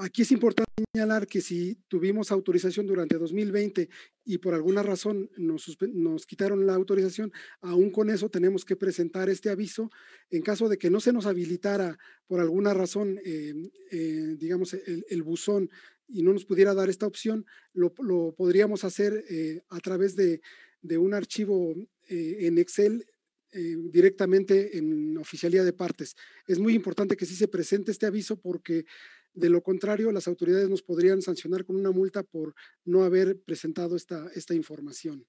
[0.00, 3.88] Aquí es importante señalar que si tuvimos autorización durante 2020
[4.24, 9.28] y por alguna razón nos, nos, quitaron la autorización, aún con eso tenemos que presentar
[9.28, 9.90] este aviso.
[10.30, 11.98] En caso de que no se nos habilitara
[12.28, 13.54] por alguna razón, eh,
[13.90, 15.68] eh, digamos, el, buzón
[16.06, 17.92] y no nos pudiera dar esta opción, lo,
[18.36, 20.40] podríamos hacer eh, a través de,
[20.80, 21.74] de un archivo
[22.10, 23.04] en Excel
[23.52, 26.16] eh, directamente en oficialía de partes.
[26.46, 28.84] Es muy importante que sí se presente este aviso porque
[29.32, 33.96] de lo contrario las autoridades nos podrían sancionar con una multa por no haber presentado
[33.96, 35.26] esta, esta información.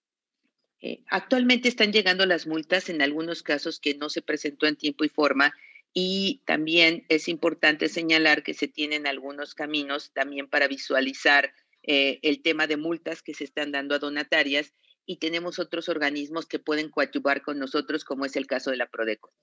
[0.82, 5.04] Eh, actualmente están llegando las multas en algunos casos que no se presentó en tiempo
[5.04, 5.54] y forma
[5.94, 11.54] y también es importante señalar que se tienen algunos caminos también para visualizar
[11.84, 14.74] eh, el tema de multas que se están dando a donatarias
[15.10, 18.86] y tenemos otros organismos que pueden coadyuvar con nosotros, como es el caso de la
[18.86, 19.34] Prodeco.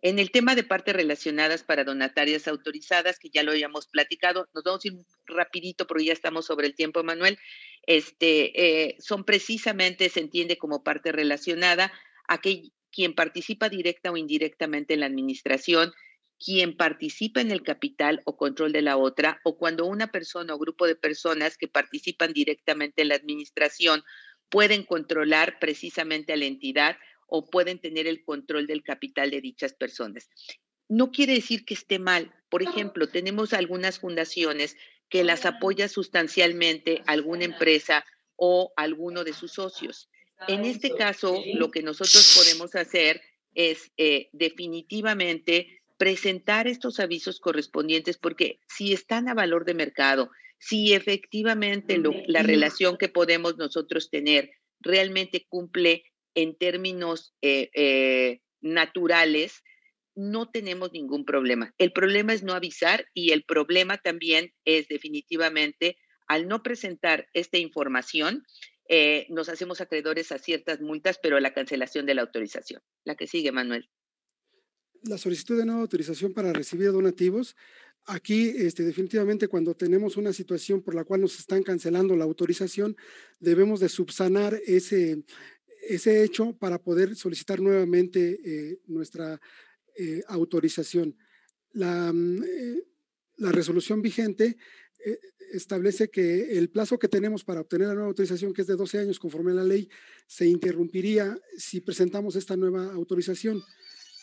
[0.00, 4.64] En el tema de partes relacionadas para donatarias autorizadas, que ya lo habíamos platicado, nos
[4.64, 4.94] vamos a ir
[5.26, 7.36] rapidito porque ya estamos sobre el tiempo, Manuel.
[7.82, 11.92] Este, eh, son precisamente, se entiende como parte relacionada
[12.26, 15.92] a quien participa directa o indirectamente en la administración,
[16.42, 20.58] quien participa en el capital o control de la otra, o cuando una persona o
[20.58, 24.02] grupo de personas que participan directamente en la administración
[24.48, 29.74] pueden controlar precisamente a la entidad o pueden tener el control del capital de dichas
[29.74, 30.28] personas.
[30.88, 32.34] No quiere decir que esté mal.
[32.48, 34.76] Por ejemplo, tenemos algunas fundaciones
[35.08, 40.08] que las apoya sustancialmente alguna empresa o alguno de sus socios.
[40.48, 43.20] En este caso, lo que nosotros podemos hacer
[43.54, 50.94] es eh, definitivamente presentar estos avisos correspondientes porque si están a valor de mercado, si
[50.94, 59.62] efectivamente la relación que podemos nosotros tener realmente cumple en términos eh, eh, naturales,
[60.14, 61.74] no tenemos ningún problema.
[61.76, 67.58] El problema es no avisar y el problema también es definitivamente al no presentar esta
[67.58, 68.46] información,
[68.88, 72.80] eh, nos hacemos acreedores a ciertas multas, pero a la cancelación de la autorización.
[73.04, 73.90] La que sigue, Manuel.
[75.04, 77.56] La solicitud de nueva autorización para recibir donativos.
[78.06, 82.96] Aquí, este, definitivamente, cuando tenemos una situación por la cual nos están cancelando la autorización,
[83.38, 85.22] debemos de subsanar ese,
[85.88, 89.40] ese hecho para poder solicitar nuevamente eh, nuestra
[89.96, 91.16] eh, autorización.
[91.72, 92.82] La, mm, eh,
[93.36, 94.56] la, resolución vigente
[95.52, 98.98] establece que el plazo que tenemos para obtener la nueva autorización, que es de 12
[98.98, 99.88] años conforme a la ley,
[100.26, 103.62] se interrumpiría si presentamos esta nueva autorización.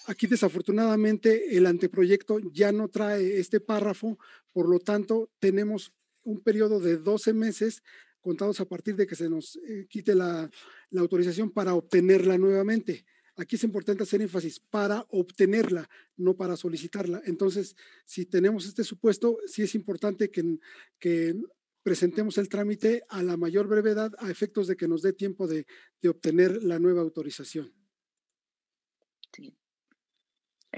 [0.08, 4.18] Aquí desafortunadamente el anteproyecto ya no trae este párrafo,
[4.54, 5.94] por lo tanto tenemos
[6.24, 7.84] un periodo de 12 meses
[8.22, 10.50] contados a partir de que se nos eh, quite la,
[10.98, 13.06] autorización para obtenerla nuevamente.
[13.36, 17.22] Aquí es importante hacer énfasis para obtenerla, no para solicitarla.
[17.26, 20.58] Entonces, si tenemos este supuesto, sí es importante que,
[21.00, 21.36] que
[21.84, 25.66] presentemos el trámite a la mayor brevedad a efectos de que nos dé tiempo de,
[26.10, 27.74] obtener la nueva autorización.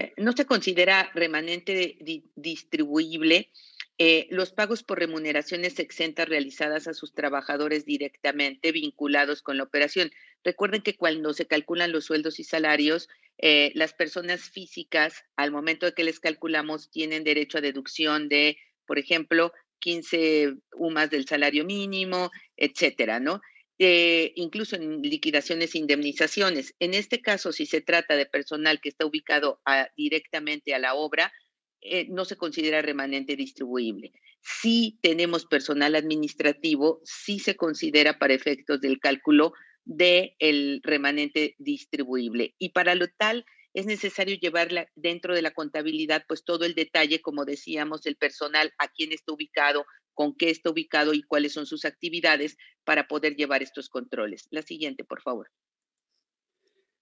[0.00, 1.98] Eh, no se considera remanente
[2.34, 3.50] distribuible
[3.98, 10.10] eh, los pagos por remuneraciones exentas realizadas a sus trabajadores directamente vinculados con la operación.
[10.42, 15.84] Recuerden que cuando se calculan los sueldos y salarios, eh, las personas físicas, al momento
[15.84, 21.66] de que les calculamos, tienen derecho a deducción de, por ejemplo, 15 UMAS del salario
[21.66, 23.42] mínimo, etcétera, ¿no?
[23.82, 26.74] Eh, incluso en liquidaciones e indemnizaciones.
[26.80, 29.62] En este caso, si se trata de personal que está ubicado
[29.96, 31.32] directamente a la obra,
[31.80, 34.12] eh, no se considera remanente distribuible.
[34.42, 39.54] Si tenemos personal administrativo, sí se considera para efectos del cálculo
[39.86, 42.54] del el remanente distribuible.
[42.58, 47.22] Y para lo tal es necesario llevar dentro de la contabilidad pues todo el detalle,
[47.22, 51.66] como decíamos, el personal, a quién está ubicado, con qué está ubicado y cuáles son
[51.66, 54.46] sus actividades para poder llevar estos controles.
[54.50, 55.48] La siguiente, por favor.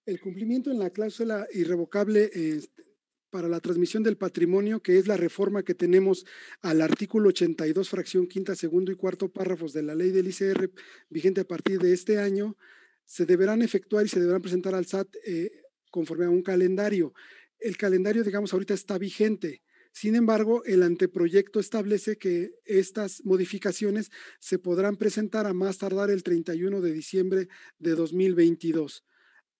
[0.05, 2.83] El cumplimiento en la cláusula irrevocable este,
[3.29, 6.25] para la transmisión del patrimonio, que es la reforma que tenemos
[6.61, 10.71] al artículo 82, fracción quinta, segundo y cuarto párrafos de la ley del ICR
[11.09, 12.57] vigente a partir de este año,
[13.05, 15.51] se deberán efectuar y se deberán presentar al SAT eh,
[15.89, 17.13] conforme a un calendario.
[17.59, 19.61] El calendario, digamos, ahorita está vigente.
[19.91, 26.23] Sin embargo, el anteproyecto establece que estas modificaciones se podrán presentar a más tardar el
[26.23, 27.47] 31 de diciembre
[27.79, 29.03] de 2022.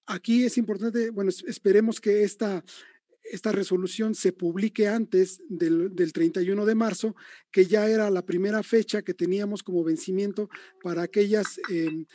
[0.05, 2.63] Aquí es importante, bueno, esperemos que esta,
[3.23, 7.15] esta resolución se publique antes del, 31 de marzo,
[7.51, 10.49] que ya era la primera fecha que teníamos como vencimiento
[10.81, 12.05] para aquellas em,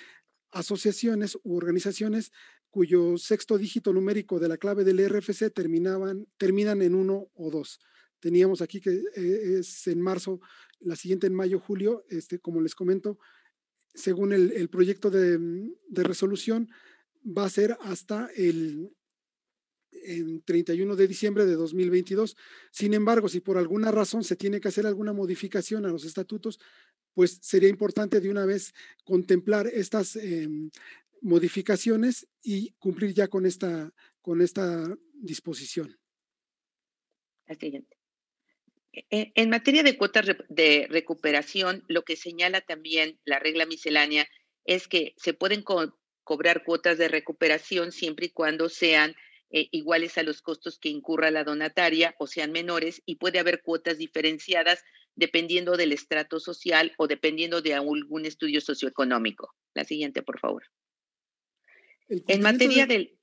[0.50, 2.32] asociaciones u organizaciones
[2.70, 7.78] cuyo sexto dígito numérico de la clave del RFC terminaban, terminan en uno o dos.
[8.24, 10.40] Teníamos aquí que eh, es en marzo,
[10.80, 13.18] la siguiente en mayo, julio, este, como les comento,
[13.92, 15.36] según el, proyecto de,
[15.88, 16.70] de resolución,
[17.22, 18.96] va a ser hasta el,
[19.90, 22.34] en 31 de diciembre de 2022.
[22.70, 26.58] Sin embargo, si por alguna razón se tiene que hacer alguna modificación a los estatutos,
[27.12, 28.72] pues sería importante de una vez
[29.04, 30.70] contemplar estas em,
[31.20, 35.94] modificaciones y cumplir ya con esta, con esta disposición.
[37.60, 38.03] siguiente.
[39.10, 44.28] E, en materia de cuotas de recuperación, lo que señala también la regla miscelánea
[44.64, 49.14] es que se pueden cobrar cuotas de recuperación siempre y cuando sean
[49.50, 53.62] eh, iguales a los costos que incurra la donataria o sean menores y puede haber
[53.62, 54.82] cuotas diferenciadas
[55.16, 59.54] dependiendo del estrato social o dependiendo de algún estudio socioeconómico.
[59.74, 60.64] La siguiente, por favor.
[62.08, 63.18] En materia del...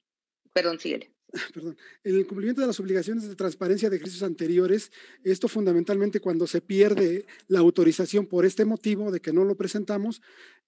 [0.54, 1.12] Perdón, síguele.
[2.04, 4.92] en el cumplimiento de las obligaciones de transparencia de ejercicios anteriores,
[5.24, 10.22] esto fundamentalmente cuando se pierde la autorización por este motivo de que no lo presentamos,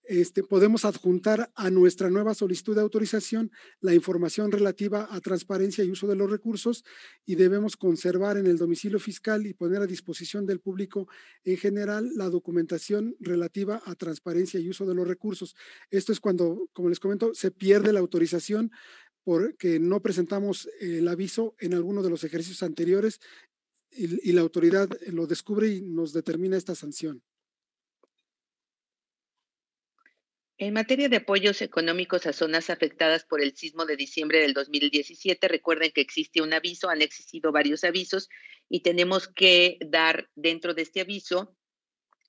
[0.06, 5.92] este, podemos adjuntar a nuestra nueva solicitud de autorización la información relativa a transparencia y
[5.92, 6.84] uso de los recursos
[7.26, 11.08] y debemos conservar en el domicilio fiscal y poner a disposición del público
[11.46, 15.56] en general la documentación relativa a transparencia y uso de los recursos.
[15.90, 18.72] Esto es cuando, como les comento, se pierde la autorización
[19.24, 23.20] porque no presentamos el aviso en alguno de los ejercicios anteriores
[23.92, 27.22] y, la autoridad lo descubre y nos determina esta sanción.
[30.58, 35.48] En materia de apoyos económicos a zonas afectadas por el sismo de diciembre del 2017,
[35.48, 38.30] recuerden que existe un aviso, han existido varios avisos
[38.70, 41.56] y tenemos que dar dentro de este aviso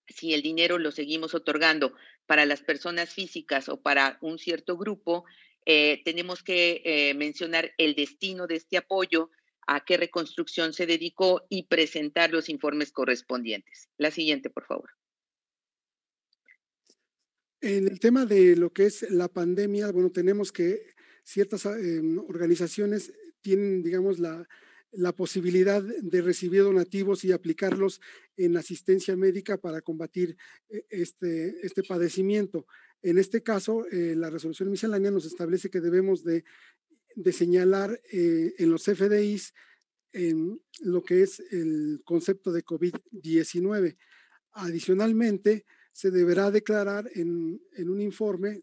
[0.08, 1.94] si el dinero lo seguimos otorgando
[2.26, 5.24] para las personas físicas o para un cierto grupo,
[5.66, 9.30] eh, tenemos que eh, mencionar el destino de este apoyo,
[9.66, 13.88] a qué reconstrucción se dedicó y presentar los informes correspondientes.
[13.96, 14.90] La siguiente, por favor.
[17.60, 23.10] En el tema de lo que es la pandemia, bueno, tenemos que ciertas em, organizaciones
[23.40, 24.46] tienen, digamos, la,
[25.16, 28.00] posibilidad de recibir donativos y aplicarlos
[28.36, 30.36] en asistencia médica para combatir
[30.68, 32.66] eh, este, este padecimiento.
[33.04, 36.42] En este caso, eh, la resolución miscelánea nos establece que debemos de,
[37.32, 39.52] señalar eh, en los FDIs
[40.80, 43.98] lo que es el concepto de COVID-19.
[44.52, 48.62] Adicionalmente, se deberá declarar en, un informe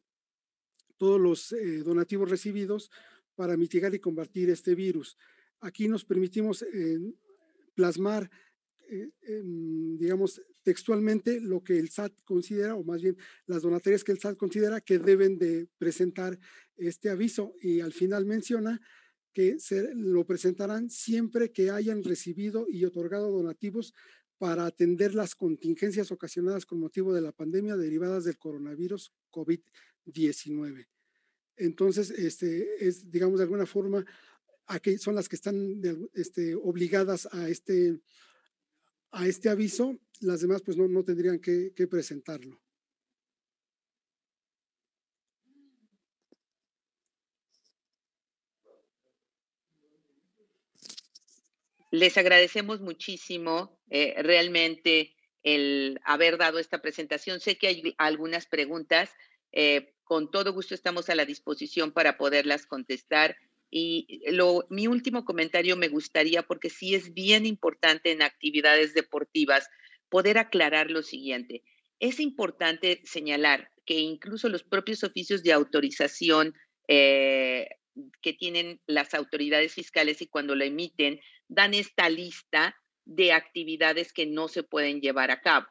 [0.98, 2.90] todos los eh, donativos recibidos
[3.36, 5.18] para mitigar y combatir este virus.
[5.60, 6.66] Aquí nos permitimos
[7.76, 8.32] plasmar,
[10.00, 14.38] digamos, textualmente lo que el SAT considera, o más bien las donatorias que el SAT
[14.38, 16.38] considera que deben de presentar
[16.78, 17.54] este aviso.
[17.62, 18.80] Y al final menciona
[19.34, 19.58] que
[19.96, 23.94] lo presentarán siempre que hayan recibido y otorgado donativos
[24.38, 30.88] para atender las contingencias ocasionadas con motivo de la pandemia derivadas del coronavirus COVID-19.
[31.58, 34.04] Entonces, este, es, digamos, de alguna forma,
[34.66, 35.80] aquí son las que están
[36.16, 38.02] este, obligadas a este,
[39.12, 42.60] a este aviso, las demás pues no, no tendrían que, presentarlo.
[51.92, 57.42] Les agradecemos muchísimo eh, realmente el haber dado esta presentación.
[57.42, 59.10] Sé que hay algunas preguntas.
[59.52, 63.36] Eh, con todo gusto estamos a la disposición para poderlas contestar.
[63.72, 69.68] Y lo, mi último comentario me gustaría, porque sí es bien importante en actividades deportivas,
[70.10, 71.64] poder aclarar lo siguiente.
[72.00, 76.54] Es importante señalar que incluso los propios oficios de autorización
[76.88, 77.70] eh,
[78.22, 84.26] que tienen las autoridades fiscales y cuando lo emiten, dan esta lista de actividades que
[84.26, 85.68] no se pueden llevar a cabo.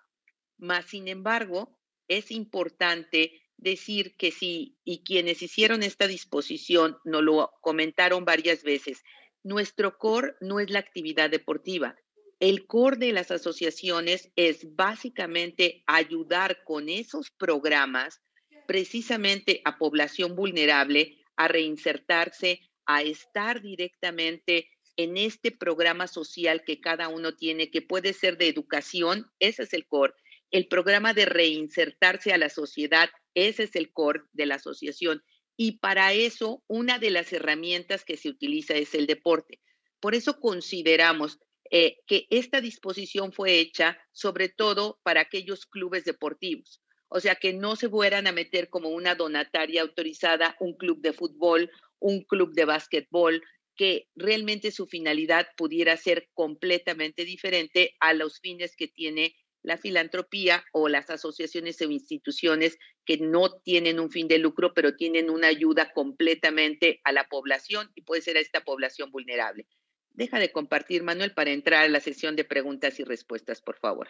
[0.59, 1.79] Más sin embargo,
[2.09, 9.03] es importante decir que sí, y quienes hicieron esta disposición nos lo comentaron varias veces,
[9.43, 11.97] nuestro core no es la actividad deportiva.
[12.41, 18.21] El core de las asociaciones es básicamente ayudar con esos programas
[18.67, 27.09] precisamente a población vulnerable a reinsertarse, a estar directamente en este programa social que cada
[27.09, 30.15] uno tiene, que puede ser de educación, ese es el core.
[30.51, 35.23] El programa de reinsertarse a la sociedad, ese es el core de la asociación.
[35.57, 39.61] Y para eso, una de las herramientas que se utiliza es el deporte.
[40.01, 41.39] Por eso consideramos
[41.71, 46.83] eh, que esta disposición fue hecha sobre todo para aquellos clubes deportivos.
[47.09, 51.13] O sea, que no se fueran a meter como una donataria autorizada un club de
[51.13, 53.43] fútbol, un club de básquetbol,
[53.77, 60.65] que realmente su finalidad pudiera ser completamente diferente a los fines que tiene la filantropía
[60.73, 65.49] o las asociaciones o instituciones que no tienen un fin de lucro, pero tienen una
[65.49, 69.67] ayuda completamente a la población y puede ser a esta población vulnerable.
[70.11, 74.09] Deja de compartir, Manuel, para entrar a la sesión de preguntas y respuestas, por favor.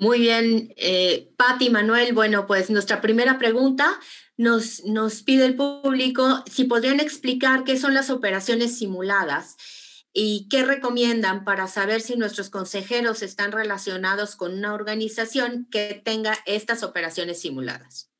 [0.00, 2.12] Muy bien, eh, Patti, Manuel.
[2.12, 3.98] Bueno, pues nuestra primera pregunta
[4.36, 9.56] nos, nos pide el público si podrían explicar qué son las operaciones simuladas
[10.12, 16.36] y qué recomiendan para saber si nuestros consejeros están relacionados con una organización que tenga
[16.46, 18.10] estas operaciones simuladas.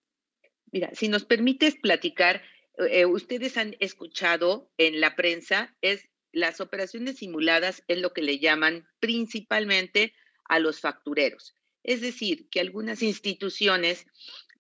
[0.71, 2.43] Mira, si nos permites platicar,
[2.91, 8.39] eh, ustedes han escuchado en la prensa, es las operaciones simuladas es lo que le
[8.39, 11.55] llaman principalmente a los factureros.
[11.83, 14.05] Es decir, que algunas instituciones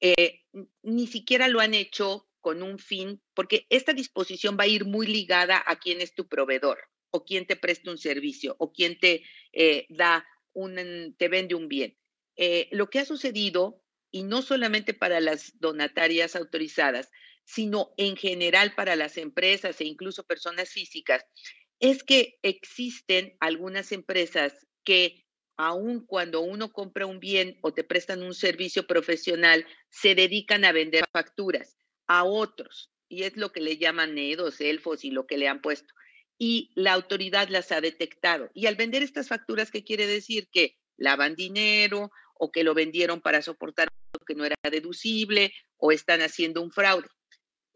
[0.00, 0.40] eh,
[0.82, 5.06] ni siquiera lo han hecho con un fin, porque esta disposición va a ir muy
[5.06, 6.78] ligada a quién es tu proveedor
[7.10, 9.22] o quién te presta un servicio o quién te
[9.52, 11.96] eh, da un, te vende un bien.
[12.36, 17.10] Eh, lo que ha sucedido, y no solamente para las donatarias autorizadas,
[17.44, 21.24] sino en general para las empresas e incluso personas físicas,
[21.80, 25.24] es que existen algunas empresas que
[25.56, 30.72] aun cuando uno compra un bien o te prestan un servicio profesional, se dedican a
[30.72, 31.76] vender facturas
[32.06, 32.90] a otros.
[33.08, 35.92] Y es lo que le llaman nedos, elfos y lo que le han puesto.
[36.38, 38.50] Y la autoridad las ha detectado.
[38.54, 40.48] Y al vender estas facturas, ¿qué quiere decir?
[40.52, 45.92] Que lavan dinero o que lo vendieron para soportar lo que no era deducible o
[45.92, 47.08] están haciendo un fraude.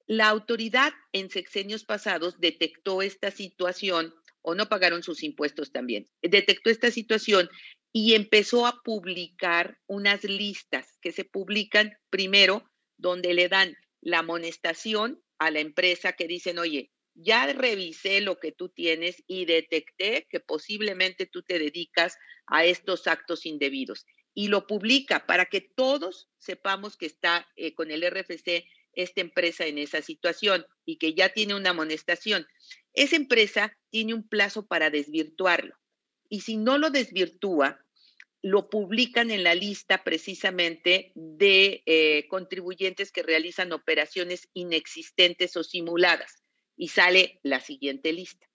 [0.06, 6.08] La autoridad en sexenios pasados detectó esta situación o no pagaron sus impuestos también.
[6.20, 7.48] Detectó esta situación
[7.92, 15.22] y empezó a publicar unas listas que se publican primero donde le dan la amonestación
[15.38, 20.40] a la empresa que dicen, oye, ya revisé lo que tú tienes y detecté que
[20.40, 22.16] posiblemente tú te dedicas
[22.46, 24.06] a estos actos indebidos.
[24.34, 28.64] Y lo publica para que todos sepamos que está eh, con el RFC
[28.94, 32.46] esta empresa en esa situación y que ya tiene una amonestación.
[32.92, 35.76] Esa empresa tiene un plazo para desvirtuarlo.
[36.28, 37.84] Y si no lo desvirtúa,
[38.42, 46.42] lo publican en la lista precisamente de eh, contribuyentes que realizan operaciones inexistentes o simuladas.
[46.76, 48.46] Y sale la siguiente lista.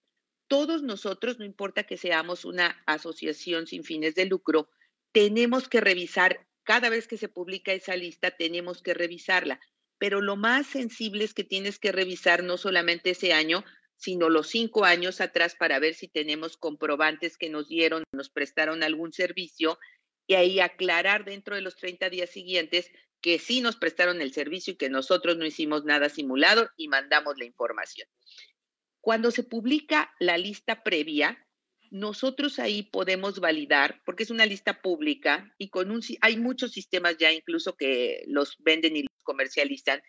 [0.47, 4.69] Todos nosotros, no importa que seamos una asociación sin fines de lucro,
[5.11, 9.59] tenemos que revisar, cada vez que se publica esa lista, tenemos que revisarla
[9.97, 13.63] pero lo más sensible es que tienes que revisar no solamente ese año,
[13.95, 18.83] sino los cinco años atrás para ver si tenemos comprobantes que nos dieron, nos prestaron
[18.83, 19.79] algún servicio
[20.27, 22.91] y ahí aclarar dentro de los 30 días siguientes
[23.21, 27.37] que sí nos prestaron el servicio y que nosotros no hicimos nada simulado y mandamos
[27.37, 28.07] la información.
[29.01, 31.47] Cuando se publica la lista previa,
[31.91, 37.17] nosotros ahí podemos validar, porque es una lista pública y con un, hay muchos sistemas
[37.17, 40.01] ya incluso que los venden y los comercializan,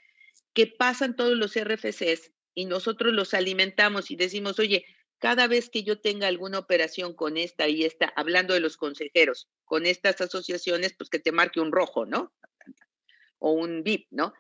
[0.53, 4.85] que pasan todos los RFCs y nosotros los alimentamos y decimos, oye,
[5.19, 9.49] cada vez que yo tenga alguna operación con esta y esta, hablando de los consejeros,
[9.65, 12.33] con estas asociaciones, pues que te marque un rojo, ¿no?
[13.39, 14.35] O un VIP, ¿no?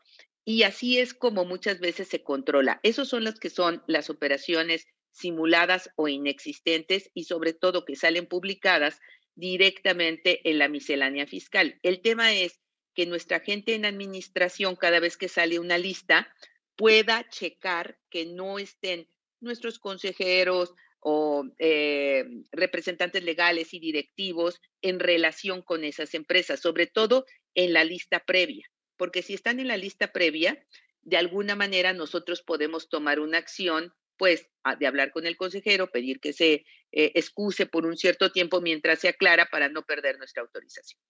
[0.44, 2.80] Y así es como muchas veces se controla.
[2.82, 8.26] Esos son los que son las operaciones simuladas o inexistentes y sobre todo que salen
[8.26, 9.00] publicadas
[9.34, 11.78] directamente en la miscelánea fiscal.
[11.82, 12.60] El tema es
[12.94, 16.28] que nuestra gente en administración, cada vez que sale una lista,
[16.76, 19.08] pueda checar que no estén
[19.40, 27.24] nuestros consejeros o eh, representantes legales y directivos en relación con esas empresas, sobre todo
[27.54, 28.68] en la lista previa,
[28.98, 30.62] porque si están en la lista previa,
[31.02, 36.20] de alguna manera nosotros podemos tomar una acción pues de hablar con el consejero, pedir
[36.20, 40.42] que se eh, excuse por un cierto tiempo mientras se aclara para no perder nuestra
[40.42, 41.00] autorización.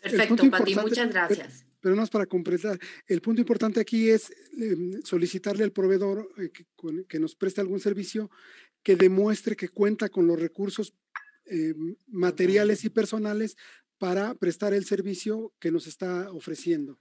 [0.00, 1.66] Perfecto, Pati, muchas gracias.
[1.80, 6.50] Pero, más para completar, el punto importante aquí es em, solicitarle al proveedor eh,
[7.08, 8.30] que, nos preste algún servicio
[8.82, 10.94] que demuestre que cuenta con los recursos
[11.44, 13.56] em, materiales y personales
[13.98, 16.98] para prestar el servicio que nos está ofreciendo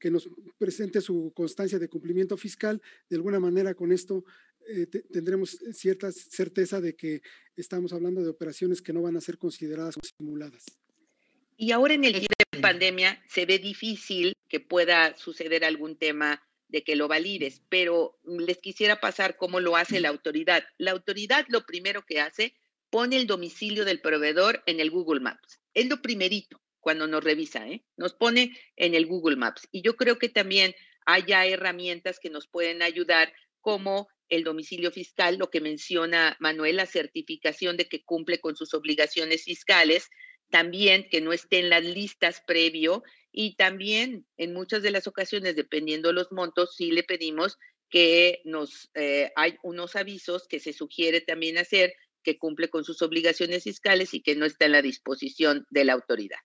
[0.00, 2.82] que nos presente su constancia de cumplimiento fiscal.
[3.08, 4.24] De alguna manera, con esto
[4.66, 7.22] eh, tendremos cierta certeza de que
[7.54, 10.64] estamos hablando de operaciones que no van a ser consideradas o simuladas.
[11.56, 16.42] Y ahora en el día de pandemia se ve difícil que pueda suceder algún tema
[16.68, 20.64] de que lo valides, pero les quisiera pasar cómo lo hace la autoridad.
[20.78, 22.54] La autoridad lo primero que hace,
[22.90, 25.59] pone el domicilio del proveedor en el Google Maps.
[25.74, 27.84] Es lo primerito cuando nos revisa, ¿eh?
[27.96, 29.68] nos pone en el Google Maps.
[29.70, 30.74] Y yo creo que también
[31.06, 36.86] haya herramientas que nos pueden ayudar como el domicilio fiscal, lo que menciona Manuel, la
[36.86, 40.08] certificación de que cumple con sus obligaciones fiscales,
[40.50, 43.02] también que no esté en las listas previo
[43.32, 48.90] y también en muchas de las ocasiones, dependiendo los montos, sí le pedimos que nos
[48.94, 51.92] eh, hay unos avisos que se sugiere también hacer
[52.22, 55.94] que cumple con sus obligaciones fiscales y que no está en la disposición de la
[55.94, 56.38] autoridad.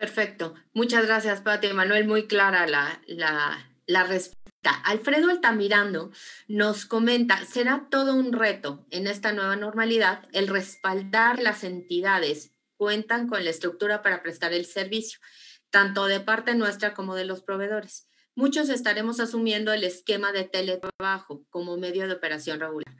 [0.00, 0.54] Perfecto.
[0.72, 1.74] Muchas gracias, Pati.
[1.74, 4.70] Manuel, muy clara la, la, respuesta.
[4.84, 6.10] Alfredo Altamirando
[6.48, 13.28] nos comenta, será todo un reto en esta nueva normalidad el respaldar las entidades cuentan
[13.28, 15.20] con la estructura para prestar el servicio,
[15.68, 18.09] tanto de parte nuestra como de los proveedores.
[18.40, 22.96] Muchos estaremos asumiendo el esquema de teletrabajo como medio de operación regular,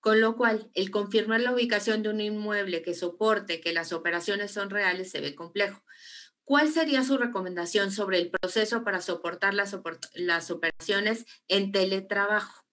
[0.00, 4.50] con lo cual el confirmar la ubicación de un inmueble que soporte que las operaciones
[4.50, 5.80] son reales se ve complejo.
[6.42, 9.78] ¿Cuál sería su recomendación sobre el proceso para soportar las,
[10.14, 12.64] las operaciones en teletrabajo?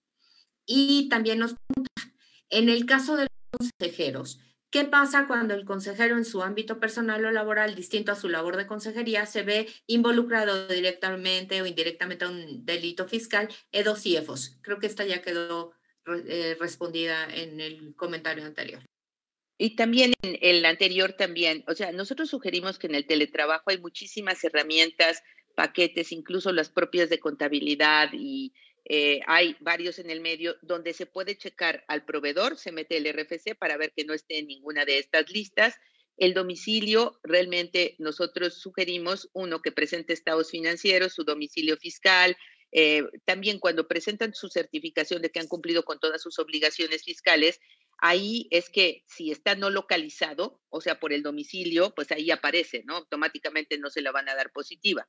[0.65, 2.17] Y también nos pregunta,
[2.49, 4.39] en el caso de los consejeros,
[4.77, 8.57] ¿Qué pasa cuando el consejero en su ámbito personal o laboral, distinto a su labor
[8.57, 14.59] de consejería, se ve involucrado directamente o indirectamente a un delito fiscal, EDOS y EFOS?
[14.61, 15.71] Creo que esta ya quedó
[16.05, 18.83] eh, respondida en el comentario anterior.
[19.57, 23.79] Y también en el anterior también, o sea, nosotros sugerimos que en el teletrabajo hay
[23.79, 25.23] muchísimas herramientas,
[25.55, 28.53] paquetes, incluso las propias de contabilidad y
[28.89, 33.05] eh, hay varios en el medio donde se puede checar al proveedor, se mete el
[33.11, 35.75] RFC para ver que no esté en ninguna de estas listas.
[36.15, 42.37] El domicilio, realmente nosotros sugerimos uno que presente estados financieros, su domicilio fiscal,
[42.71, 47.59] eh, también cuando presentan su certificación de que han cumplido con todas sus obligaciones fiscales,
[47.99, 52.83] ahí es que si está no localizado, o sea, por el domicilio, pues ahí aparece,
[52.85, 52.97] ¿no?
[52.97, 55.07] Automáticamente no se la van a dar positiva.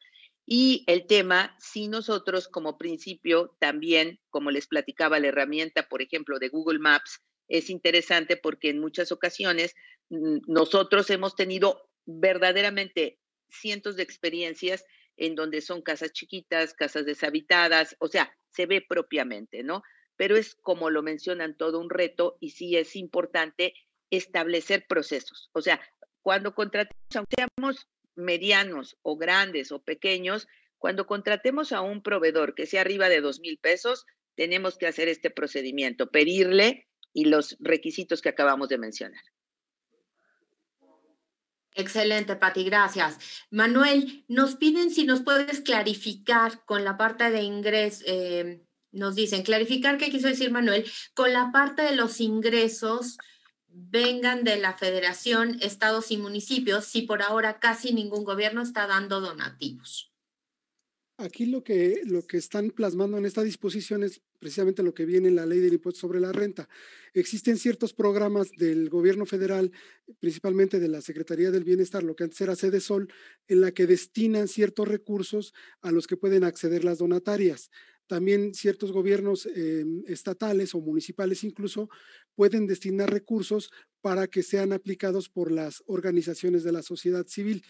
[0.50, 6.38] Y el tema, si nosotros como principio también, como les platicaba, la herramienta, por ejemplo,
[6.38, 9.74] de Google Maps, es interesante porque en muchas ocasiones
[10.08, 13.18] mm, nosotros hemos tenido verdaderamente
[13.50, 14.86] cientos de experiencias
[15.18, 19.82] en donde son casas chiquitas, casas deshabitadas, o sea, se ve propiamente, ¿no?
[20.16, 23.74] Pero es como lo mencionan todo un reto y sí es importante
[24.08, 25.50] establecer procesos.
[25.52, 25.78] O sea,
[26.22, 27.86] cuando contratamos, aunque seamos
[28.18, 33.40] medianos o grandes o pequeños, cuando contratemos a un proveedor que sea arriba de dos
[33.40, 34.04] mil pesos,
[34.36, 39.22] tenemos que hacer este procedimiento, pedirle y los requisitos que acabamos de mencionar.
[41.74, 43.18] Excelente, Pati, gracias.
[43.50, 49.42] Manuel, nos piden si nos puedes clarificar con la parte de ingresos, eh, nos dicen,
[49.42, 50.84] clarificar qué quiso decir Manuel,
[51.14, 53.16] con la parte de los ingresos
[53.68, 59.20] vengan de la federación, estados y municipios, si por ahora casi ningún gobierno está dando
[59.20, 60.12] donativos.
[61.20, 65.26] Aquí lo que, lo que están plasmando en esta disposición es precisamente lo que viene
[65.26, 66.68] en la ley del impuesto sobre la renta.
[67.12, 69.72] Existen ciertos programas del gobierno federal,
[70.20, 73.12] principalmente de la Secretaría del Bienestar, lo que antes era Sede Sol,
[73.48, 77.72] en la que destinan ciertos recursos a los que pueden acceder las donatarias.
[78.08, 81.90] También ciertos gobiernos eh, estatales o municipales incluso
[82.34, 83.70] pueden destinar recursos
[84.00, 87.64] para que sean aplicados por las organizaciones de la sociedad civil.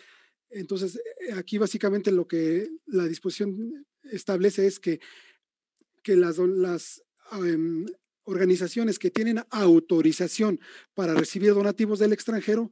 [0.51, 5.01] Entonces, eh, aquí básicamente lo que la disposición establece es que,
[6.03, 7.03] que las, las
[7.43, 7.85] em,
[8.23, 10.61] organizaciones que tienen autorización
[10.95, 12.71] para recibir donativos del extranjero,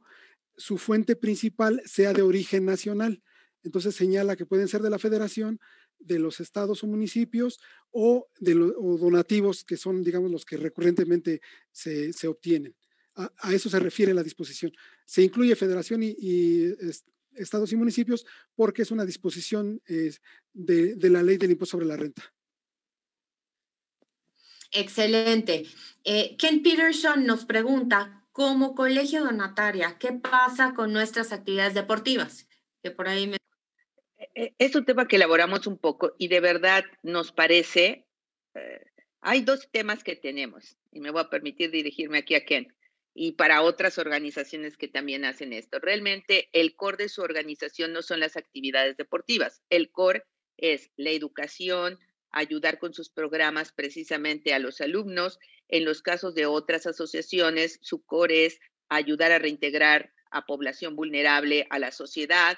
[0.55, 3.21] su fuente principal sea de origen nacional.
[3.63, 5.59] Entonces señala que pueden ser de la federación,
[5.99, 7.59] de los estados o municipios
[7.91, 11.41] o de donativos que son, digamos, los que recurrentemente
[11.71, 12.75] se, obtienen.
[13.15, 14.71] A, eso se refiere la disposición.
[15.05, 16.73] Se incluye federación y,
[17.35, 18.25] estados y municipios
[18.55, 19.81] porque es una disposición
[20.53, 22.23] de, la ley del impuesto sobre la renta.
[24.71, 25.65] Excelente.
[26.03, 32.47] Eh, Ken Peterson nos pregunta, como colegio donataria, ¿qué pasa con nuestras actividades deportivas?
[32.83, 33.31] Que por ahí
[34.37, 38.05] es un tema que elaboramos un poco y de verdad nos parece,
[38.53, 38.85] eh,
[39.21, 42.73] hay dos temas que tenemos y me voy a permitir dirigirme aquí a Ken
[43.15, 45.79] y para otras organizaciones que también hacen esto.
[45.79, 50.23] Realmente el core de su organización no son las actividades deportivas, el core
[50.57, 51.99] es la educación,
[52.29, 55.39] ayudar con sus programas precisamente a los alumnos.
[55.67, 61.65] En los casos de otras asociaciones, su core es ayudar a reintegrar a población vulnerable
[61.69, 62.57] a la sociedad,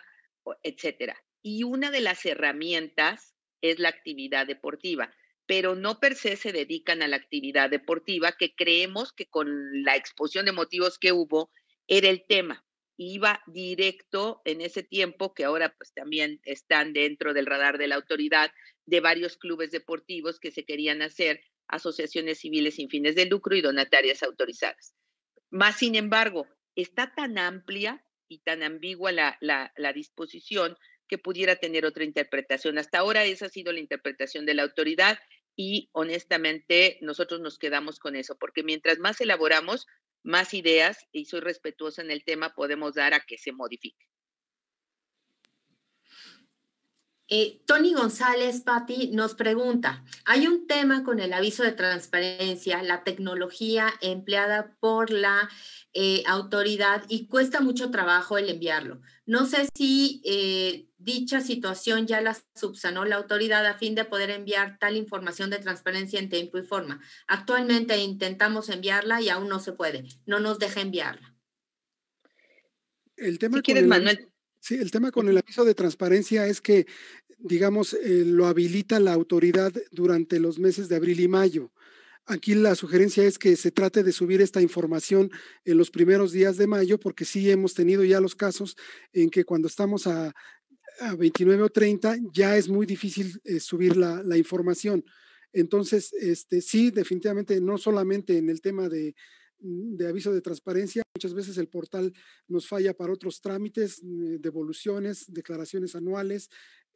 [0.64, 1.16] etcétera.
[1.42, 5.14] Y una de las herramientas es la actividad deportiva
[5.50, 9.96] pero no per se se dedican a la actividad deportiva, que creemos que con la
[9.96, 11.52] exposición de motivos que hubo
[11.88, 12.64] era el tema.
[12.98, 17.96] Iba directo en ese tiempo, que ahora pues también están dentro del radar de la
[17.96, 18.52] autoridad,
[18.86, 23.62] de varios clubes deportivos que se querían hacer asociaciones civiles sin fines de lucro y
[23.62, 24.94] donatarias autorizadas.
[25.50, 26.46] Más sin embargo,
[26.76, 30.78] está tan amplia y tan ambigua la, disposición
[31.10, 32.78] que pudiera tener otra interpretación.
[32.78, 35.20] Hasta ahora esa ha sido la interpretación de la autoridad
[35.58, 39.88] y honestamente nosotros nos quedamos con eso, porque mientras más elaboramos,
[40.24, 44.10] más ideas, y soy respetuosa en el tema, podemos dar a que se modifique.
[47.32, 53.04] Eh, Tony González, Patti, nos pregunta, hay un tema con el aviso de transparencia, la
[53.04, 55.48] tecnología empleada por la
[55.94, 59.02] eh, autoridad y cuesta mucho trabajo el enviarlo.
[59.28, 64.30] No sé si eh, dicha situación ya la subsanó la autoridad a fin de poder
[64.30, 67.02] enviar tal información de transparencia en tiempo y forma.
[67.28, 71.36] Actualmente intentamos enviarla y aún no se puede, no nos deja enviarla.
[73.16, 76.86] El tema si quieres, Manuel, Sí, el tema con el aviso de transparencia es que,
[77.38, 81.72] digamos, eh, lo habilita la autoridad durante los meses de abril y mayo.
[82.26, 85.32] Aquí la sugerencia es que se trate de subir esta información
[85.66, 88.76] en los primeros días de mayo, porque sí hemos tenido ya los casos
[89.14, 90.36] en que cuando estamos a,
[91.18, 95.04] 29 o 30 ya es muy difícil eh, subir la, información.
[95.52, 99.16] Entonces, este, sí, definitivamente, no solamente en el tema de,
[99.62, 101.04] Mm, de aviso de transparencia.
[101.16, 102.14] Muchas veces el portal
[102.48, 106.50] nos falla para otros trámites, eh, devoluciones, declaraciones anuales,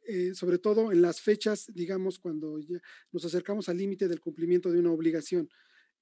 [0.06, 2.80] eh, sobre todo en las fechas, digamos, cuando ya
[3.12, 5.48] nos acercamos al límite del cumplimiento de una obligación.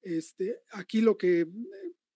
[0.03, 1.47] Este, aquí lo que eh,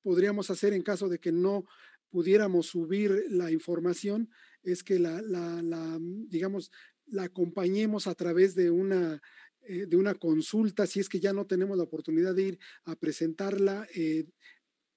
[0.03, 1.65] podríamos hacer en caso de que no
[2.11, 4.31] pudiéramos subir la información
[4.67, 5.99] es que la, la, la
[6.29, 6.71] digamos,
[7.07, 9.21] la acompañemos a través de una
[9.69, 12.95] eh, de una consulta, si es que ya no tenemos la oportunidad de ir a
[12.95, 14.27] presentarla eh,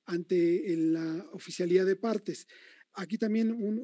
[0.06, 2.46] ante la oficialía de partes.
[2.94, 3.80] Aquí también un,